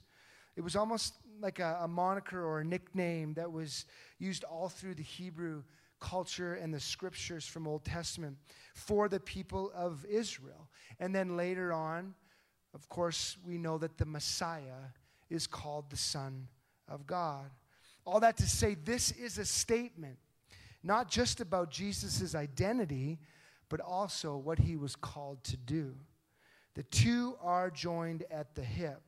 it 0.55 0.61
was 0.61 0.75
almost 0.75 1.13
like 1.39 1.59
a, 1.59 1.79
a, 1.81 1.87
moniker 1.87 2.43
or 2.43 2.61
a 2.61 2.65
nickname 2.65 3.33
that 3.33 3.51
was 3.51 3.85
used 4.19 4.43
all 4.45 4.69
through 4.69 4.95
the 4.95 5.03
Hebrew 5.03 5.63
culture 5.99 6.53
and 6.55 6.73
the 6.73 6.79
scriptures 6.79 7.45
from 7.45 7.67
Old 7.67 7.83
Testament 7.83 8.37
for 8.73 9.09
the 9.09 9.19
people 9.19 9.71
of 9.75 10.05
Israel. 10.05 10.69
And 10.99 11.13
then 11.13 11.35
later 11.35 11.73
on, 11.73 12.13
of 12.75 12.87
course, 12.89 13.37
we 13.47 13.57
know 13.57 13.77
that 13.77 13.97
the 13.97 14.05
Messiah 14.05 14.91
is 15.29 15.47
called 15.47 15.89
the 15.89 15.97
Son 15.97 16.47
of 16.87 17.07
God. 17.07 17.49
All 18.05 18.19
that 18.19 18.37
to 18.37 18.43
say, 18.43 18.75
this 18.75 19.11
is 19.11 19.37
a 19.37 19.45
statement 19.45 20.17
not 20.85 21.09
just 21.09 21.41
about 21.41 21.71
Jesus' 21.71 22.35
identity, 22.35 23.17
but 23.69 23.81
also 23.81 24.37
what 24.37 24.59
he 24.59 24.75
was 24.75 24.95
called 24.95 25.43
to 25.45 25.57
do. 25.57 25.95
The 26.75 26.83
two 26.83 27.35
are 27.41 27.71
joined 27.71 28.23
at 28.29 28.53
the 28.53 28.61
hip. 28.61 29.01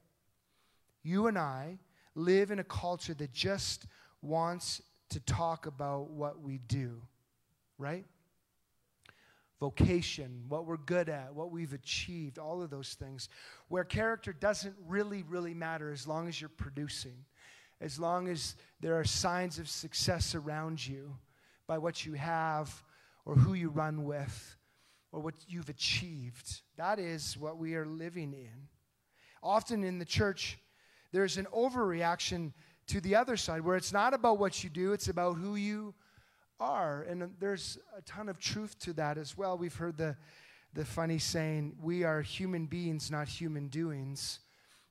You 1.03 1.27
and 1.27 1.37
I 1.37 1.77
live 2.15 2.49
in 2.49 2.57
a 2.57 2.63
culture 2.63 3.13
that 3.13 3.31
just 3.31 3.85
wants 4.23 4.81
to 5.09 5.19
talk 5.19 5.67
about 5.67 6.09
what 6.09 6.41
we 6.41 6.57
do, 6.57 6.99
right? 7.77 8.05
Vocation, 9.59 10.43
what 10.49 10.65
we're 10.65 10.77
good 10.77 11.09
at, 11.09 11.33
what 11.33 11.51
we've 11.51 11.73
achieved, 11.73 12.37
all 12.37 12.61
of 12.61 12.69
those 12.69 12.93
things, 12.93 13.27
where 13.69 13.83
character 13.83 14.31
doesn't 14.31 14.75
really, 14.87 15.23
really 15.23 15.55
matter 15.55 15.91
as 15.91 16.07
long 16.07 16.27
as 16.27 16.39
you're 16.39 16.49
producing, 16.49 17.25
as 17.81 17.99
long 17.99 18.27
as 18.27 18.55
there 18.81 18.99
are 18.99 19.03
signs 19.03 19.57
of 19.57 19.67
success 19.67 20.35
around 20.35 20.85
you 20.85 21.15
by 21.65 21.77
what 21.77 22.05
you 22.05 22.13
have 22.13 22.83
or 23.25 23.35
who 23.35 23.55
you 23.55 23.69
run 23.69 24.05
with 24.05 24.57
or 25.11 25.21
what 25.21 25.33
you've 25.47 25.69
achieved. 25.69 26.61
That 26.77 26.99
is 26.99 27.35
what 27.35 27.57
we 27.57 27.75
are 27.75 27.85
living 27.85 28.33
in. 28.33 28.67
Often 29.41 29.83
in 29.83 29.97
the 29.97 30.05
church, 30.05 30.59
there's 31.11 31.37
an 31.37 31.47
overreaction 31.53 32.53
to 32.87 33.01
the 33.01 33.15
other 33.15 33.37
side 33.37 33.61
where 33.61 33.75
it's 33.75 33.93
not 33.93 34.13
about 34.13 34.37
what 34.37 34.63
you 34.63 34.69
do, 34.69 34.93
it's 34.93 35.09
about 35.09 35.37
who 35.37 35.55
you 35.55 35.87
are. 35.89 36.03
And 36.59 37.31
there's 37.39 37.77
a 37.95 38.01
ton 38.01 38.29
of 38.29 38.39
truth 38.39 38.77
to 38.79 38.93
that 38.93 39.17
as 39.17 39.37
well. 39.37 39.57
We've 39.57 39.75
heard 39.75 39.97
the, 39.97 40.15
the 40.73 40.85
funny 40.85 41.19
saying, 41.19 41.75
we 41.81 42.03
are 42.03 42.21
human 42.21 42.65
beings, 42.65 43.11
not 43.11 43.27
human 43.27 43.67
doings. 43.67 44.39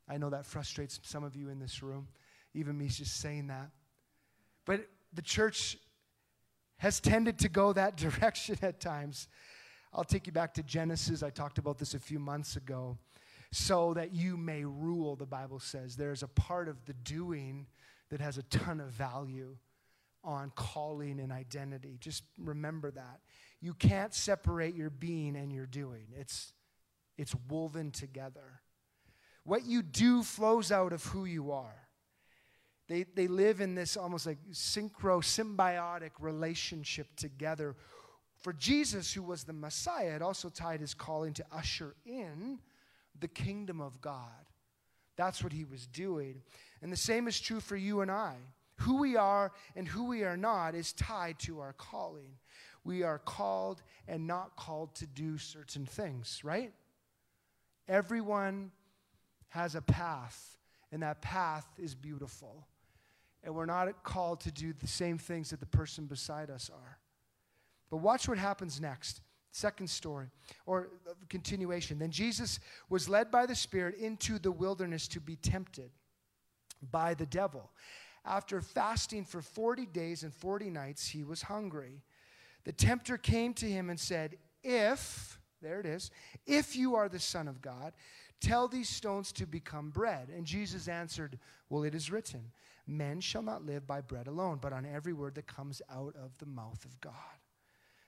I 0.09 0.19
know 0.19 0.31
that 0.31 0.47
frustrates 0.47 1.01
some 1.03 1.25
of 1.25 1.35
you 1.35 1.49
in 1.49 1.59
this 1.59 1.83
room, 1.83 2.09
even 2.55 2.79
me 2.79 2.89
just 2.89 3.21
saying 3.21 3.49
that. 3.49 3.71
But 4.65 4.87
the 5.13 5.23
church 5.23 5.77
has 6.79 7.01
tended 7.01 7.39
to 7.41 7.49
go 7.49 7.73
that 7.73 7.97
direction 7.97 8.59
at 8.63 8.81
times. 8.81 9.29
I'll 9.93 10.05
take 10.05 10.27
you 10.27 10.33
back 10.33 10.55
to 10.55 10.63
Genesis. 10.63 11.23
I 11.23 11.31
talked 11.31 11.59
about 11.59 11.79
this 11.79 11.95
a 11.95 11.99
few 11.99 12.19
months 12.19 12.57
ago. 12.57 12.99
So 13.53 13.95
that 13.95 14.13
you 14.13 14.37
may 14.37 14.65
rule, 14.65 15.17
the 15.17 15.25
Bible 15.25 15.61
says. 15.61 15.97
There's 15.97 16.23
a 16.23 16.29
part 16.29 16.69
of 16.69 16.85
the 16.85 16.93
doing 16.93 17.67
that 18.11 18.21
has 18.21 18.39
a 18.39 18.43
ton 18.45 18.81
of 18.81 18.89
value 18.89 19.57
on 20.27 20.53
calling 20.55 21.21
and 21.21 21.33
identity. 21.33 21.97
Just 22.01 22.25
remember 22.39 22.91
that. 22.91 23.21
You 23.61 23.73
can't 23.73 24.13
separate 24.13 24.75
your 24.75 24.91
being 24.91 25.37
and 25.37 25.53
your 25.53 25.67
doing, 25.67 26.09
it's, 26.19 26.53
it's 27.17 27.35
woven 27.49 27.91
together. 27.93 28.61
What 29.45 29.65
you 29.65 29.81
do 29.83 30.25
flows 30.25 30.73
out 30.73 30.93
of 30.93 31.05
who 31.05 31.25
you 31.25 31.53
are. 31.53 31.87
They, 32.89 33.05
they 33.15 33.29
live 33.29 33.61
in 33.61 33.75
this 33.75 33.97
almost 33.97 34.27
like 34.27 34.39
synchro, 34.53 35.23
symbiotic 35.23 36.11
relationship 36.21 37.09
together. 37.17 37.77
For 38.39 38.53
Jesus, 38.53 39.13
who 39.13 39.23
was 39.23 39.45
the 39.45 39.53
Messiah, 39.53 40.17
it 40.17 40.23
also 40.23 40.49
tied 40.49 40.81
his 40.81 40.95
calling 40.95 41.33
to 41.35 41.45
usher 41.53 41.95
in 42.05 42.59
the 43.19 43.29
kingdom 43.29 43.81
of 43.81 44.01
God. 44.01 44.31
That's 45.17 45.43
what 45.43 45.53
he 45.53 45.65
was 45.65 45.87
doing. 45.87 46.43
And 46.83 46.93
the 46.93 46.97
same 46.97 47.27
is 47.27 47.41
true 47.41 47.61
for 47.61 47.77
you 47.77 48.03
and 48.03 48.11
I. 48.11 48.35
Who 48.81 48.99
we 48.99 49.17
are 49.17 49.53
and 49.75 49.89
who 49.89 50.05
we 50.05 50.25
are 50.25 50.37
not 50.37 50.75
is 50.75 50.93
tied 50.93 51.39
to 51.41 51.61
our 51.61 51.73
calling. 51.73 52.33
We 52.85 53.03
are 53.03 53.19
called 53.19 53.83
and 54.07 54.27
not 54.27 54.57
called 54.57 54.95
to 54.97 55.07
do 55.07 55.39
certain 55.39 55.87
things, 55.87 56.41
right? 56.45 56.73
Everyone 57.89 58.71
has 59.49 59.75
a 59.75 59.83
path, 59.83 60.59
and 60.93 61.03
that 61.03 61.23
path 61.23 61.67
is 61.79 61.95
beautiful 61.95 62.67
and 63.47 63.55
we're 63.55 63.65
not 63.65 64.03
called 64.03 64.41
to 64.41 64.51
do 64.51 64.73
the 64.73 64.89
same 64.89 65.17
things 65.17 65.51
that 65.51 65.61
the 65.61 65.67
person 65.67 66.07
beside 66.07 66.51
us 66.51 66.69
are. 66.69 66.99
But 67.91 67.99
watch 67.99 68.29
what 68.29 68.39
happens 68.39 68.81
next. 68.81 69.21
Second 69.53 69.89
story, 69.89 70.27
or 70.67 70.89
continuation. 71.31 71.99
Then 71.99 72.11
Jesus 72.11 72.61
was 72.91 73.09
led 73.09 73.31
by 73.31 73.47
the 73.47 73.55
Spirit 73.55 73.95
into 73.95 74.39
the 74.39 74.51
wilderness 74.53 75.09
to 75.09 75.21
be 75.21 75.37
tempted 75.37 75.91
by 76.91 77.15
the 77.15 77.25
devil. 77.25 77.71
After 78.27 78.61
fasting 78.61 79.25
for 79.25 79.41
40 79.41 79.87
days 79.87 80.25
and 80.25 80.35
40 80.35 80.71
nights, 80.71 81.09
he 81.09 81.23
was 81.23 81.43
hungry. 81.43 82.03
The 82.65 82.73
tempter 82.73 83.17
came 83.17 83.55
to 83.55 83.67
him 83.67 83.89
and 83.89 84.01
said, 84.01 84.37
If, 84.65 85.39
there 85.63 85.79
it 85.79 85.87
is, 85.87 86.11
if 86.47 86.75
you 86.75 86.97
are 86.97 87.09
the 87.09 87.21
Son 87.21 87.47
of 87.47 87.63
God, 87.63 87.93
tell 88.41 88.67
these 88.67 88.89
stones 88.89 89.31
to 89.33 89.47
become 89.47 89.91
bread. 89.91 90.29
And 90.35 90.45
Jesus 90.45 90.89
answered, 90.89 91.39
Well, 91.71 91.85
it 91.85 91.95
is 91.95 92.11
written, 92.11 92.51
Men 92.87 93.21
shall 93.21 93.43
not 93.43 93.65
live 93.65 93.87
by 93.87 94.01
bread 94.01 94.27
alone, 94.27 94.59
but 94.61 94.73
on 94.73 94.85
every 94.85 95.13
word 95.13 95.37
that 95.37 95.47
comes 95.47 95.81
out 95.89 96.17
of 96.17 96.37
the 96.39 96.47
mouth 96.47 96.85
of 96.85 97.01
God. 97.01 97.13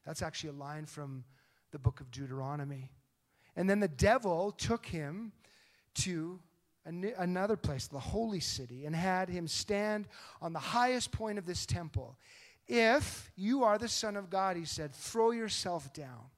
That's 0.04 0.22
actually 0.22 0.50
a 0.50 0.54
line 0.54 0.86
from 0.86 1.24
the 1.70 1.78
book 1.78 2.00
of 2.00 2.10
Deuteronomy. 2.10 2.90
And 3.54 3.68
then 3.68 3.80
the 3.80 3.88
devil 3.88 4.50
took 4.52 4.86
him 4.86 5.32
to 5.96 6.40
another 6.88 7.56
place, 7.56 7.86
the 7.86 7.98
holy 7.98 8.40
city, 8.40 8.86
and 8.86 8.96
had 8.96 9.28
him 9.28 9.46
stand 9.46 10.08
on 10.40 10.52
the 10.52 10.58
highest 10.58 11.12
point 11.12 11.38
of 11.38 11.46
this 11.46 11.66
temple. 11.66 12.16
If 12.66 13.30
you 13.36 13.64
are 13.64 13.78
the 13.78 13.88
Son 13.88 14.16
of 14.16 14.30
God, 14.30 14.56
he 14.56 14.64
said, 14.64 14.94
throw 14.94 15.30
yourself 15.30 15.92
down. 15.92 16.30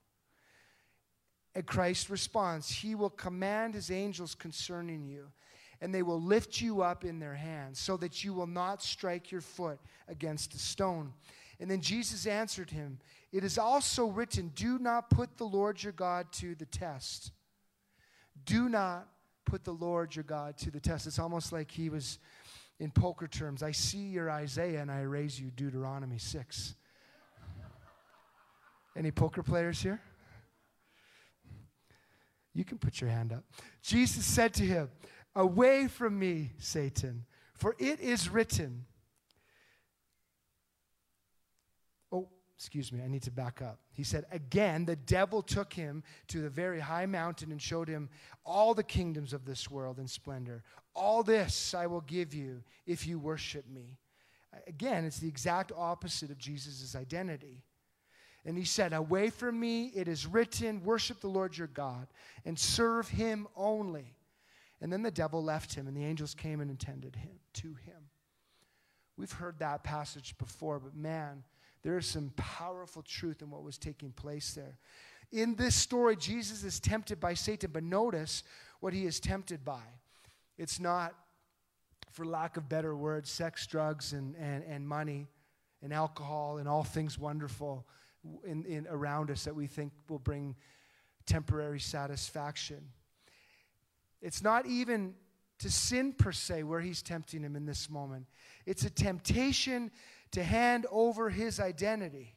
And 1.55 1.67
Christ 1.67 2.11
responds, 2.11 2.71
He 2.71 2.95
will 2.95 3.11
command 3.11 3.75
His 3.75 3.91
angels 3.91 4.37
concerning 4.37 5.05
you 5.05 5.33
and 5.81 5.95
they 5.95 6.03
will 6.03 6.21
lift 6.21 6.61
you 6.61 6.83
up 6.83 7.05
in 7.05 7.19
their 7.19 7.35
hands 7.35 7.79
so 7.79 7.97
that 7.97 8.23
you 8.23 8.35
will 8.35 8.47
not 8.47 8.83
strike 8.83 9.31
your 9.31 9.41
foot 9.41 9.79
against 10.09 10.55
a 10.55 10.59
stone. 10.59 11.13
And 11.59 11.71
then 11.71 11.81
Jesus 11.81 12.27
answered 12.27 12.71
him, 12.71 12.99
It 13.33 13.45
is 13.45 13.59
also 13.59 14.07
written, 14.07 14.53
Do 14.55 14.79
not 14.79 15.11
put 15.11 15.37
the 15.37 15.45
Lord 15.45 15.83
your 15.83 15.93
God 15.93 16.31
to 16.33 16.55
the 16.55 16.67
test. 16.67 17.33
Do 18.45 18.69
not 18.69 19.09
put 19.51 19.65
the 19.65 19.73
Lord 19.73 20.15
your 20.15 20.23
God 20.23 20.57
to 20.59 20.71
the 20.71 20.79
test. 20.79 21.09
It's 21.09 21.19
almost 21.19 21.53
like 21.53 21.73
he 21.73 21.91
was 21.91 22.21
in 22.79 22.93
poker 22.93 23.27
terms. 23.27 23.65
I 23.65 23.73
see 23.73 23.99
your 23.99 24.31
Isaiah 24.31 24.81
and 24.81 24.93
I 24.93 25.01
raise 25.01 25.41
you 25.41 25.51
Deuteronomy 25.51 26.19
6. 26.19 26.77
Any 28.97 29.11
poker 29.11 29.43
players 29.43 29.83
here? 29.83 30.01
You 32.55 32.65
can 32.65 32.79
put 32.79 33.01
your 33.01 33.11
hand 33.11 33.33
up. 33.33 33.43
Jesus 33.83 34.25
said 34.25 34.55
to 34.55 34.63
him, 34.63 34.89
Away 35.35 35.89
from 35.89 36.17
me, 36.17 36.53
Satan, 36.59 37.25
for 37.55 37.75
it 37.79 37.99
is 37.99 38.29
written. 38.29 38.87
Excuse 42.61 42.93
me, 42.93 43.01
I 43.03 43.09
need 43.09 43.23
to 43.23 43.31
back 43.31 43.63
up. 43.63 43.79
He 43.91 44.05
said, 44.05 44.27
Again, 44.31 44.85
the 44.85 44.95
devil 44.95 45.41
took 45.41 45.73
him 45.73 46.03
to 46.29 46.43
the 46.43 46.51
very 46.51 46.79
high 46.79 47.07
mountain 47.07 47.53
and 47.53 47.61
showed 47.61 47.89
him 47.89 48.11
all 48.45 48.75
the 48.75 48.83
kingdoms 48.83 49.33
of 49.33 49.47
this 49.47 49.71
world 49.71 49.99
in 49.99 50.07
splendor. 50.07 50.63
All 50.95 51.23
this 51.23 51.73
I 51.73 51.87
will 51.87 52.03
give 52.03 52.35
you 52.35 52.63
if 52.87 53.07
you 53.07 53.19
worship 53.19 53.65
me. 53.67 53.97
Again, 54.67 55.07
it's 55.07 55.21
the 55.21 55.27
exact 55.29 55.73
opposite 55.75 56.31
of 56.31 56.37
Jesus' 56.37 56.95
identity. 56.95 57.63
And 58.45 58.59
he 58.59 58.65
said, 58.65 58.93
Away 58.93 59.31
from 59.31 59.59
me, 59.59 59.87
it 59.95 60.07
is 60.07 60.27
written, 60.27 60.85
worship 60.85 61.21
the 61.21 61.29
Lord 61.29 61.57
your 61.57 61.69
God 61.69 62.09
and 62.45 62.59
serve 62.59 63.09
him 63.09 63.49
only. 63.57 64.17
And 64.83 64.93
then 64.93 65.03
the 65.03 65.11
devil 65.11 65.43
left 65.43 65.75
him, 65.75 65.87
and 65.87 65.97
the 65.97 66.05
angels 66.05 66.35
came 66.35 66.61
and 66.61 66.71
attended 66.71 67.17
him 67.17 67.39
to 67.55 67.69
him. 67.69 68.11
We've 69.17 69.33
heard 69.33 69.61
that 69.61 69.83
passage 69.83 70.37
before, 70.37 70.79
but 70.79 70.95
man, 70.95 71.43
there 71.83 71.97
is 71.97 72.07
some 72.07 72.33
powerful 72.37 73.03
truth 73.03 73.43
in 73.43 73.51
what 73.51 73.63
was 73.63 73.79
taking 73.79 74.13
place 74.13 74.53
there. 74.55 74.79
In 75.33 75.55
this 75.55 75.75
story, 75.77 76.17
Jesus 76.17 76.65
is 76.65 76.81
tempted 76.81 77.21
by 77.21 77.35
Satan, 77.35 77.71
but 77.73 77.83
notice 77.83 78.43
what 78.81 78.93
he 78.93 79.07
is 79.07 79.21
tempted 79.21 79.65
by. 79.65 79.83
It's 80.59 80.81
not, 80.81 81.15
for 82.11 82.27
lack 82.27 82.57
of 82.57 82.69
better 82.69 82.97
words, 82.97 83.31
sex, 83.31 83.67
drugs, 83.67 84.13
and, 84.13 84.35
and, 84.37 84.65
and 84.65 84.87
money, 84.87 85.29
and 85.83 85.93
alcohol, 85.93 86.59
and 86.59 86.69
all 86.69 86.85
things 86.85 87.19
wonderful 87.19 87.87
in, 88.45 88.65
in, 88.65 88.87
around 88.91 89.31
us 89.31 89.45
that 89.45 89.55
we 89.55 89.67
think 89.67 89.93
will 90.09 90.19
bring 90.19 90.57
temporary 91.27 91.81
satisfaction. 91.81 92.85
It's 94.21 94.43
not 94.43 94.67
even 94.67 95.15
to 95.61 95.71
sin 95.71 96.13
per 96.13 96.33
se 96.33 96.63
where 96.65 96.81
he's 96.81 97.03
tempting 97.03 97.43
him 97.43 97.55
in 97.55 97.67
this 97.67 97.89
moment. 97.89 98.27
It's 98.67 98.85
a 98.85 98.91
temptation 98.91 99.91
to 100.33 100.43
hand 100.43 100.87
over 100.91 101.31
his 101.31 101.61
identity 101.61 102.35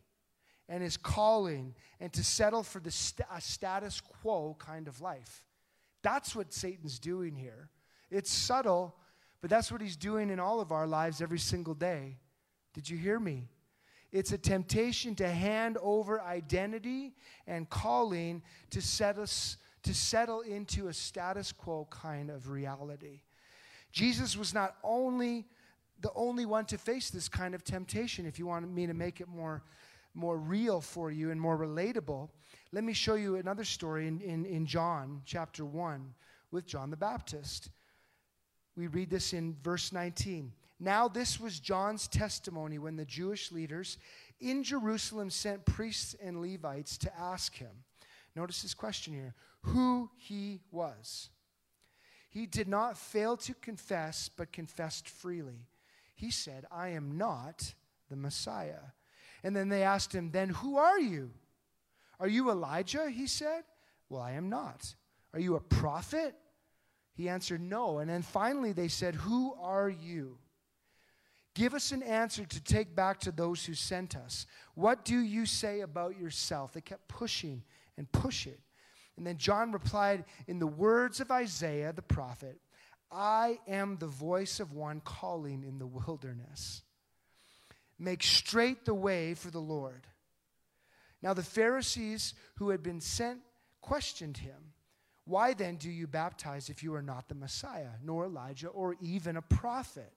and 0.69 0.81
his 0.81 0.97
calling 0.97 1.75
and 1.99 2.11
to 2.13 2.23
settle 2.23 2.63
for 2.63 2.79
the 2.79 2.91
st- 2.91 3.27
a 3.31 3.41
status 3.41 4.01
quo 4.01 4.55
kind 4.59 4.87
of 4.87 5.01
life. 5.01 5.45
That's 6.01 6.35
what 6.35 6.53
Satan's 6.53 6.99
doing 6.99 7.35
here. 7.35 7.69
It's 8.09 8.31
subtle, 8.31 8.95
but 9.41 9.49
that's 9.49 9.71
what 9.71 9.81
he's 9.81 9.95
doing 9.95 10.29
in 10.29 10.39
all 10.39 10.59
of 10.59 10.71
our 10.71 10.87
lives 10.87 11.21
every 11.21 11.39
single 11.39 11.73
day. 11.73 12.17
Did 12.73 12.89
you 12.89 12.97
hear 12.97 13.19
me? 13.19 13.49
It's 14.11 14.31
a 14.31 14.37
temptation 14.37 15.15
to 15.15 15.27
hand 15.27 15.77
over 15.81 16.21
identity 16.21 17.13
and 17.47 17.69
calling 17.69 18.43
to 18.69 18.81
set 18.81 19.17
us 19.17 19.57
to 19.83 19.93
settle 19.93 20.41
into 20.41 20.87
a 20.87 20.93
status 20.93 21.51
quo 21.51 21.87
kind 21.89 22.29
of 22.29 22.49
reality. 22.49 23.21
Jesus 23.91 24.37
was 24.37 24.53
not 24.53 24.77
only 24.81 25.45
the 26.03 26.11
only 26.15 26.45
one 26.45 26.65
to 26.65 26.77
face 26.77 27.09
this 27.09 27.29
kind 27.29 27.55
of 27.55 27.63
temptation. 27.63 28.25
If 28.25 28.37
you 28.37 28.45
want 28.45 28.69
me 28.69 28.85
to 28.85 28.93
make 28.93 29.21
it 29.21 29.27
more, 29.27 29.63
more 30.13 30.37
real 30.37 30.81
for 30.81 31.09
you 31.09 31.31
and 31.31 31.39
more 31.39 31.57
relatable, 31.57 32.29
let 32.73 32.83
me 32.83 32.93
show 32.93 33.15
you 33.15 33.37
another 33.37 33.63
story 33.63 34.07
in, 34.07 34.19
in, 34.19 34.45
in 34.45 34.65
John 34.65 35.21
chapter 35.25 35.65
1 35.65 36.13
with 36.51 36.67
John 36.67 36.91
the 36.91 36.97
Baptist. 36.97 37.69
We 38.75 38.87
read 38.87 39.09
this 39.09 39.31
in 39.31 39.55
verse 39.63 39.93
19. 39.93 40.51
Now, 40.79 41.07
this 41.07 41.39
was 41.39 41.59
John's 41.59 42.09
testimony 42.09 42.77
when 42.77 42.97
the 42.97 43.05
Jewish 43.05 43.51
leaders 43.51 43.97
in 44.41 44.61
Jerusalem 44.61 45.29
sent 45.29 45.65
priests 45.65 46.17
and 46.21 46.41
Levites 46.41 46.97
to 46.97 47.17
ask 47.17 47.55
him. 47.55 47.71
Notice 48.35 48.61
his 48.61 48.73
question 48.73 49.13
here 49.13 49.35
who 49.61 50.09
he 50.17 50.59
was. 50.69 51.29
He 52.29 52.45
did 52.45 52.67
not 52.67 52.97
fail 52.97 53.37
to 53.37 53.53
confess, 53.53 54.27
but 54.27 54.51
confessed 54.51 55.07
freely. 55.07 55.67
He 56.23 56.31
said, 56.31 56.63
I 56.71 56.87
am 56.89 57.17
not 57.17 57.73
the 58.09 58.15
Messiah. 58.15 58.93
And 59.43 59.53
then 59.53 59.67
they 59.67 59.83
asked 59.83 60.15
him, 60.15 60.31
Then 60.31 60.47
who 60.47 60.77
are 60.77 60.97
you? 60.97 61.31
Are 62.17 62.29
you 62.29 62.49
Elijah? 62.49 63.09
He 63.09 63.27
said, 63.27 63.65
Well, 64.07 64.21
I 64.21 64.31
am 64.31 64.47
not. 64.47 64.95
Are 65.33 65.41
you 65.41 65.57
a 65.57 65.59
prophet? 65.59 66.33
He 67.13 67.27
answered, 67.27 67.59
No. 67.59 67.99
And 67.99 68.09
then 68.09 68.21
finally 68.21 68.71
they 68.71 68.87
said, 68.87 69.15
Who 69.15 69.53
are 69.59 69.89
you? 69.89 70.37
Give 71.55 71.73
us 71.73 71.91
an 71.91 72.01
answer 72.01 72.45
to 72.45 72.63
take 72.63 72.95
back 72.95 73.19
to 73.19 73.31
those 73.33 73.65
who 73.65 73.73
sent 73.73 74.15
us. 74.15 74.45
What 74.75 75.03
do 75.03 75.19
you 75.19 75.45
say 75.45 75.81
about 75.81 76.17
yourself? 76.17 76.71
They 76.71 76.79
kept 76.79 77.09
pushing 77.09 77.63
and 77.97 78.09
pushing. 78.13 78.61
And 79.17 79.27
then 79.27 79.37
John 79.37 79.73
replied 79.73 80.23
in 80.47 80.59
the 80.59 80.67
words 80.67 81.19
of 81.19 81.31
Isaiah 81.31 81.91
the 81.91 82.01
prophet 82.01 82.61
I 83.13 83.59
am 83.67 83.97
the 83.97 84.07
voice 84.07 84.59
of 84.59 84.73
one 84.73 85.01
calling 85.01 85.63
in 85.63 85.77
the 85.77 85.87
wilderness. 85.87 86.81
Make 87.99 88.23
straight 88.23 88.85
the 88.85 88.93
way 88.93 89.33
for 89.33 89.51
the 89.51 89.59
Lord. 89.59 90.07
Now 91.21 91.33
the 91.33 91.43
Pharisees 91.43 92.33
who 92.55 92.69
had 92.69 92.81
been 92.83 92.99
sent 92.99 93.39
questioned 93.81 94.37
him. 94.37 94.73
Why 95.25 95.53
then 95.53 95.77
do 95.77 95.89
you 95.89 96.07
baptize 96.07 96.69
if 96.69 96.83
you 96.83 96.93
are 96.95 97.01
not 97.01 97.29
the 97.29 97.35
Messiah, 97.35 97.91
nor 98.03 98.25
Elijah, 98.25 98.67
or 98.67 98.97
even 98.99 99.37
a 99.37 99.41
prophet? 99.41 100.11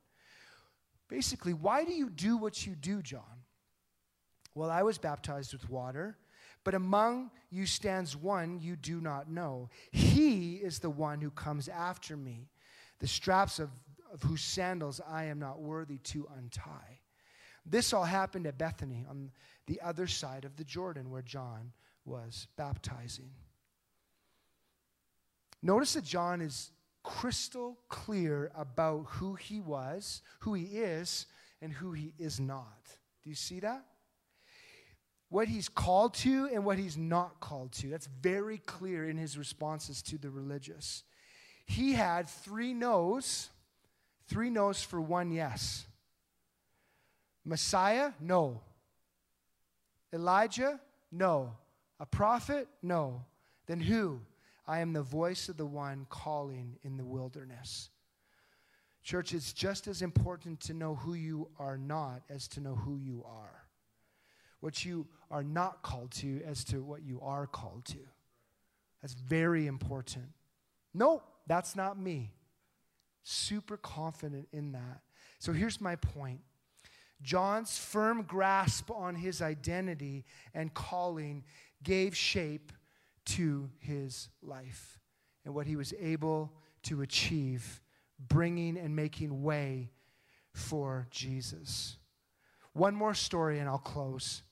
Basically, 1.09 1.53
why 1.53 1.85
do 1.85 1.93
you 1.93 2.11
do 2.11 2.37
what 2.37 2.67
you 2.67 2.75
do, 2.75 3.03
John? 3.03 3.45
Well, 4.55 4.71
I 4.71 4.83
was 4.83 4.99
baptized 4.99 5.53
with 5.53 5.71
water, 5.71 6.17
but 6.65 6.75
among 6.75 7.31
you 7.51 7.67
stands 7.67 8.17
one 8.17 8.59
you 8.59 8.75
do 8.75 9.01
not 9.01 9.31
know. 9.31 9.69
He 9.93 10.55
is 10.55 10.81
the 10.81 10.91
one 10.91 11.21
who 11.21 11.31
comes 11.31 11.69
after 11.69 12.17
me, 12.17 12.49
the 12.99 13.07
straps 13.07 13.59
of, 13.59 13.71
of 14.13 14.23
whose 14.23 14.43
sandals 14.43 15.01
I 15.07 15.25
am 15.25 15.39
not 15.39 15.61
worthy 15.61 15.99
to 15.99 16.29
untie. 16.37 17.01
This 17.65 17.93
all 17.93 18.05
happened 18.05 18.47
at 18.47 18.59
Bethany 18.59 19.05
on 19.09 19.33
the 19.67 19.81
other 19.81 20.07
side 20.07 20.45
of 20.45 20.57
the 20.57 20.65
Jordan 20.65 21.11
where 21.11 21.23
John 21.23 21.73
was 22.05 22.47
baptizing. 22.57 23.31
Notice 25.63 25.95
that 25.95 26.05
John 26.05 26.41
is 26.41 26.71
crystal 27.03 27.79
clear 27.89 28.51
about 28.55 29.07
who 29.09 29.35
he 29.35 29.61
was, 29.61 30.23
who 30.41 30.55
he 30.55 30.65
is, 30.65 31.27
and 31.61 31.73
who 31.73 31.93
he 31.93 32.13
is 32.19 32.39
not. 32.39 32.97
Do 33.23 33.31
you 33.31 33.37
see 33.37 33.61
that? 33.61 33.85
What 35.29 35.49
he's 35.49 35.69
called 35.69 36.15
to 36.15 36.49
and 36.53 36.65
what 36.65 36.79
he's 36.79 36.97
not 36.97 37.41
called 37.41 37.73
to. 37.73 37.89
That's 37.89 38.07
very 38.07 38.59
clear 38.59 39.09
in 39.09 39.17
his 39.17 39.37
responses 39.37 40.03
to 40.03 40.19
the 40.19 40.31
religious. 40.31 41.03
He 41.67 41.93
had 41.93 42.29
three 42.29 42.73
no's, 42.73 43.51
three 44.29 44.51
no's 44.51 44.83
for 44.83 45.01
one 45.01 45.31
yes. 45.31 45.85
Messiah? 47.45 48.13
No. 48.21 48.61
Elijah? 50.13 50.81
No. 51.13 51.53
A 52.01 52.07
prophet? 52.07 52.69
No. 52.83 53.25
Then 53.67 53.81
who? 53.81 54.21
I 54.67 54.81
am 54.81 54.93
the 54.93 55.03
voice 55.03 55.49
of 55.49 55.57
the 55.57 55.67
one 55.67 56.07
calling 56.09 56.77
in 56.83 56.97
the 56.97 57.05
wilderness. 57.05 57.91
Church, 59.03 59.33
it's 59.33 59.53
just 59.53 59.87
as 59.87 60.03
important 60.03 60.59
to 60.63 60.75
know 60.75 60.97
who 60.97 61.15
you 61.15 61.49
are 61.59 61.79
not 61.79 62.23
as 62.29 62.49
to 62.49 62.61
know 62.61 62.75
who 62.75 62.97
you 62.97 63.25
are. 63.25 63.63
What 64.61 64.85
you 64.85 65.07
are 65.31 65.45
not 65.45 65.83
called 65.83 66.11
to 66.13 66.43
as 66.45 66.65
to 66.65 66.83
what 66.83 67.03
you 67.05 67.21
are 67.21 67.47
called 67.47 67.85
to. 67.87 67.99
That's 69.03 69.15
very 69.15 69.69
important. 69.69 70.27
No, 70.93 71.23
that's 71.47 71.77
not 71.77 71.99
me. 71.99 72.33
Super 73.23 73.77
confident 73.77 74.49
in 74.53 74.73
that. 74.73 75.01
So 75.39 75.53
here's 75.53 75.81
my 75.81 75.97
point 75.97 76.41
John's 77.23 77.79
firm 77.79 78.23
grasp 78.23 78.91
on 78.91 79.15
his 79.15 79.41
identity 79.41 80.25
and 80.55 80.73
calling 80.75 81.45
gave 81.83 82.17
shape 82.17 82.73
to 83.25 83.71
his 83.79 84.29
life 84.43 85.01
and 85.45 85.55
what 85.55 85.67
he 85.67 85.77
was 85.77 85.95
able 86.01 86.53
to 86.85 87.03
achieve, 87.03 87.81
bringing 88.29 88.77
and 88.77 88.95
making 88.95 89.43
way 89.43 89.91
for 90.53 91.07
Jesus. 91.11 91.97
One 92.73 92.95
more 92.95 93.15
story, 93.15 93.59
and 93.59 93.69
I'll 93.69 93.79
close. 93.79 94.43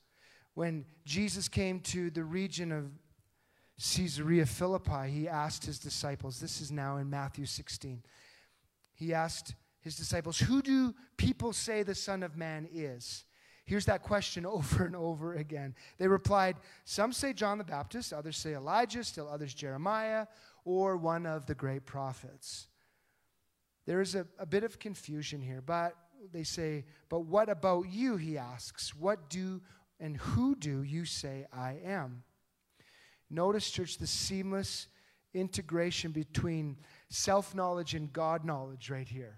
When 0.55 0.85
Jesus 1.05 1.49
came 1.49 1.81
to 1.81 2.11
the 2.11 2.25
region 2.25 2.73
of 2.73 2.91
Caesarea 3.79 4.47
Philippi, 4.47 5.11
he 5.11 5.29
asked 5.29 5.67
his 5.67 5.79
disciples, 5.79 6.41
this 6.41 6.61
is 6.61 6.71
now 6.71 6.99
in 6.99 7.11
Matthew 7.11 7.45
16. 7.45 8.03
He 8.95 9.13
asked 9.13 9.55
his 9.81 9.97
disciples, 9.97 10.39
Who 10.39 10.63
do 10.63 10.95
people 11.17 11.53
say 11.53 11.83
the 11.83 11.95
Son 11.95 12.23
of 12.23 12.37
Man 12.37 12.69
is? 12.73 13.25
Here's 13.65 13.87
that 13.87 14.03
question 14.03 14.47
over 14.47 14.85
and 14.85 14.95
over 14.95 15.35
again. 15.35 15.75
They 15.99 16.09
replied, 16.09 16.57
Some 16.85 17.13
say 17.13 17.33
John 17.33 17.59
the 17.59 17.65
Baptist, 17.65 18.13
others 18.13 18.37
say 18.37 18.55
Elijah, 18.55 19.05
still 19.05 19.29
others 19.29 19.55
Jeremiah, 19.55 20.27
or 20.65 20.97
one 20.97 21.27
of 21.27 21.47
the 21.47 21.55
great 21.55 21.85
prophets. 21.85 22.69
There 23.87 24.01
is 24.01 24.15
a, 24.15 24.27
a 24.39 24.47
bit 24.47 24.65
of 24.65 24.79
confusion 24.79 25.43
here, 25.43 25.61
but 25.61 25.95
they 26.33 26.45
say, 26.45 26.85
But 27.09 27.21
what 27.21 27.49
about 27.49 27.89
you? 27.91 28.17
He 28.17 28.39
asks, 28.39 28.95
What 28.95 29.29
do 29.29 29.61
and 30.01 30.17
who 30.17 30.57
do 30.57 30.83
you 30.83 31.05
say 31.05 31.47
I 31.53 31.79
am? 31.85 32.25
Notice, 33.31 33.71
church, 33.71 33.99
the 33.99 34.07
seamless 34.07 34.89
integration 35.33 36.13
between 36.13 36.77
self 37.09 37.55
knowledge 37.55 37.95
and 37.95 38.13
God 38.13 38.45
knowledge 38.45 38.91
right 38.91 39.09
here. 39.09 39.37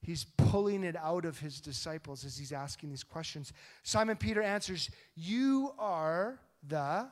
He's 0.00 0.24
pulling 0.36 0.84
it 0.84 0.96
out 0.96 1.24
of 1.24 1.38
his 1.38 1.60
disciples 1.60 2.24
as 2.24 2.36
he's 2.36 2.52
asking 2.52 2.90
these 2.90 3.02
questions. 3.02 3.52
Simon 3.82 4.16
Peter 4.16 4.42
answers, 4.42 4.90
You 5.14 5.72
are 5.78 6.38
the 6.66 7.08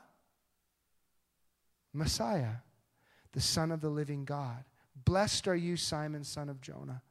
Messiah, 1.93 2.57
the 3.33 3.41
Son 3.41 3.71
of 3.71 3.81
the 3.81 3.89
living 3.89 4.23
God. 4.23 4.63
Blessed 5.03 5.47
are 5.47 5.55
you, 5.55 5.75
Simon, 5.75 6.23
son 6.23 6.47
of 6.47 6.61
Jonah. 6.61 7.01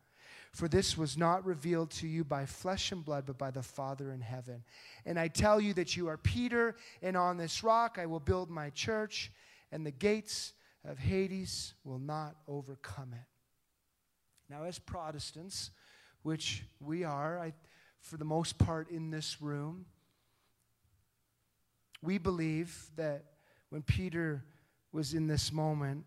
For 0.55 0.69
this 0.69 0.97
was 0.97 1.19
not 1.19 1.45
revealed 1.45 1.91
to 1.91 2.07
you 2.07 2.23
by 2.23 2.47
flesh 2.47 2.93
and 2.93 3.05
blood, 3.05 3.25
but 3.27 3.37
by 3.37 3.51
the 3.51 3.63
Father 3.63 4.13
in 4.13 4.21
heaven. 4.21 4.63
And 5.05 5.19
I 5.19 5.27
tell 5.27 5.61
you 5.61 5.75
that 5.75 5.97
you 5.97 6.07
are 6.07 6.17
Peter, 6.17 6.77
and 7.03 7.17
on 7.17 7.37
this 7.37 7.65
rock 7.65 7.99
I 8.01 8.07
will 8.07 8.21
build 8.21 8.51
my 8.51 8.71
church, 8.71 9.33
and 9.73 9.85
the 9.85 9.91
gates 9.91 10.53
of 10.89 10.97
Hades 10.97 11.75
will 11.83 11.99
not 11.99 12.37
overcome 12.47 13.15
it. 13.15 13.27
Now, 14.49 14.63
as 14.63 14.79
Protestants, 14.79 15.73
which 16.23 16.63
we 16.79 17.03
are, 17.03 17.41
I, 17.41 17.53
for 18.01 18.17
the 18.17 18.25
most 18.25 18.57
part, 18.57 18.91
in 18.91 19.11
this 19.11 19.43
room, 19.43 19.87
we 22.01 22.17
believe 22.17 22.91
that 22.95 23.25
when 23.71 23.83
Peter 23.83 24.45
was 24.93 25.15
in 25.15 25.27
this 25.27 25.53
moment, 25.53 26.05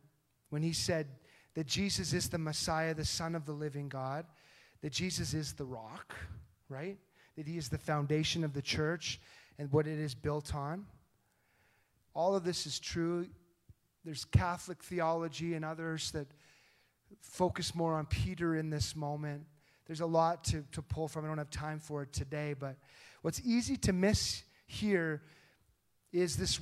when 0.51 0.61
he 0.61 0.71
said 0.71 1.07
that 1.55 1.67
Jesus 1.67 2.13
is 2.13 2.29
the 2.29 2.37
Messiah, 2.37 2.93
the 2.93 3.03
Son 3.03 3.35
of 3.35 3.45
the 3.45 3.51
living 3.51 3.89
God, 3.89 4.25
that 4.81 4.91
Jesus 4.91 5.33
is 5.33 5.53
the 5.53 5.65
rock, 5.65 6.15
right? 6.69 6.97
That 7.35 7.47
he 7.47 7.57
is 7.57 7.69
the 7.69 7.77
foundation 7.77 8.43
of 8.43 8.53
the 8.53 8.61
church 8.61 9.19
and 9.57 9.71
what 9.71 9.87
it 9.87 9.99
is 9.99 10.13
built 10.15 10.53
on. 10.55 10.85
All 12.13 12.35
of 12.35 12.43
this 12.43 12.65
is 12.65 12.79
true. 12.79 13.27
There's 14.03 14.25
Catholic 14.25 14.83
theology 14.83 15.53
and 15.53 15.63
others 15.65 16.11
that 16.11 16.27
focus 17.21 17.75
more 17.75 17.95
on 17.95 18.05
Peter 18.05 18.55
in 18.55 18.69
this 18.69 18.95
moment. 18.95 19.43
There's 19.85 20.01
a 20.01 20.05
lot 20.05 20.43
to, 20.45 20.63
to 20.73 20.81
pull 20.81 21.07
from. 21.07 21.25
I 21.25 21.27
don't 21.27 21.37
have 21.37 21.49
time 21.49 21.79
for 21.79 22.03
it 22.03 22.13
today, 22.13 22.53
but 22.57 22.75
what's 23.21 23.41
easy 23.45 23.77
to 23.77 23.93
miss 23.93 24.43
here 24.65 25.21
is 26.11 26.37
this 26.37 26.59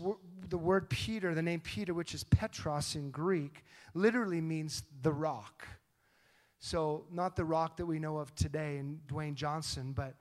the 0.49 0.57
word 0.57 0.89
Peter, 0.89 1.33
the 1.33 1.41
name 1.41 1.59
Peter, 1.59 1.93
which 1.93 2.13
is 2.13 2.23
Petros 2.23 2.95
in 2.95 3.11
Greek, 3.11 3.63
literally 3.93 4.41
means 4.41 4.83
the 5.01 5.11
rock. 5.11 5.67
So, 6.65 7.05
not 7.11 7.35
the 7.35 7.45
rock 7.45 7.77
that 7.77 7.85
we 7.85 7.99
know 7.99 8.17
of 8.17 8.33
today 8.33 8.77
in 8.77 8.99
Dwayne 9.07 9.35
Johnson, 9.35 9.93
but 9.95 10.15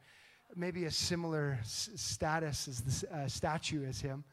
maybe 0.54 0.84
a 0.84 0.90
similar 0.90 1.56
s- 1.62 1.88
status 1.96 2.68
as 2.68 2.80
the 2.82 3.16
uh, 3.16 3.28
statue 3.28 3.86
as 3.86 4.02
him. 4.02 4.24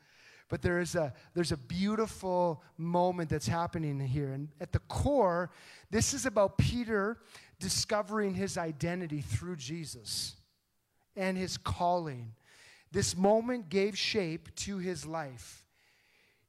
But 0.49 0.62
there 0.62 0.82
is 0.82 0.95
a, 0.95 1.14
there's 1.34 1.53
a 1.53 1.57
beautiful 1.57 2.64
moment 2.78 3.30
that's 3.30 3.47
happening 3.47 3.97
here. 4.01 4.34
And 4.34 4.49
at 4.59 4.74
the 4.74 4.80
core, 4.89 5.51
this 5.89 6.14
is 6.14 6.26
about 6.26 6.57
Peter 6.57 7.18
discovering 7.62 8.34
his 8.34 8.57
identity 8.57 9.22
through 9.22 9.55
Jesus 9.55 10.36
and 11.16 11.38
his 11.38 11.55
calling. 11.55 12.34
This 12.91 13.16
moment 13.16 13.70
gave 13.70 13.97
shape 13.97 14.53
to 14.55 14.80
his 14.80 15.05
life. 15.05 15.64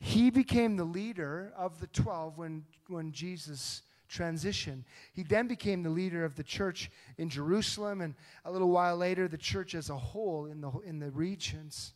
He 0.00 0.28
became 0.30 0.76
the 0.76 0.82
leader 0.82 1.52
of 1.56 1.78
the 1.78 1.86
12 1.86 2.36
when, 2.36 2.64
when 2.88 3.12
Jesus 3.12 3.82
transitioned. 4.12 4.84
He 5.12 5.22
then 5.22 5.48
became 5.48 5.82
the 5.82 5.90
leader 5.90 6.24
of 6.24 6.36
the 6.36 6.42
church 6.42 6.90
in 7.18 7.28
Jerusalem, 7.28 8.00
and 8.00 8.14
a 8.44 8.52
little 8.52 8.70
while 8.70 8.96
later, 8.96 9.28
the 9.28 9.38
church 9.38 9.74
as 9.74 9.90
a 9.90 9.96
whole 9.96 10.46
in 10.46 10.60
the, 10.60 10.70
in 10.84 10.98
the 10.98 11.10
regions. 11.10 11.94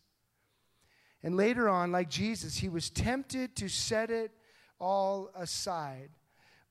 And 1.22 1.36
later 1.36 1.68
on, 1.68 1.92
like 1.92 2.08
Jesus, 2.08 2.56
he 2.56 2.68
was 2.68 2.90
tempted 2.90 3.56
to 3.56 3.68
set 3.68 4.10
it 4.10 4.32
all 4.78 5.30
aside. 5.36 6.10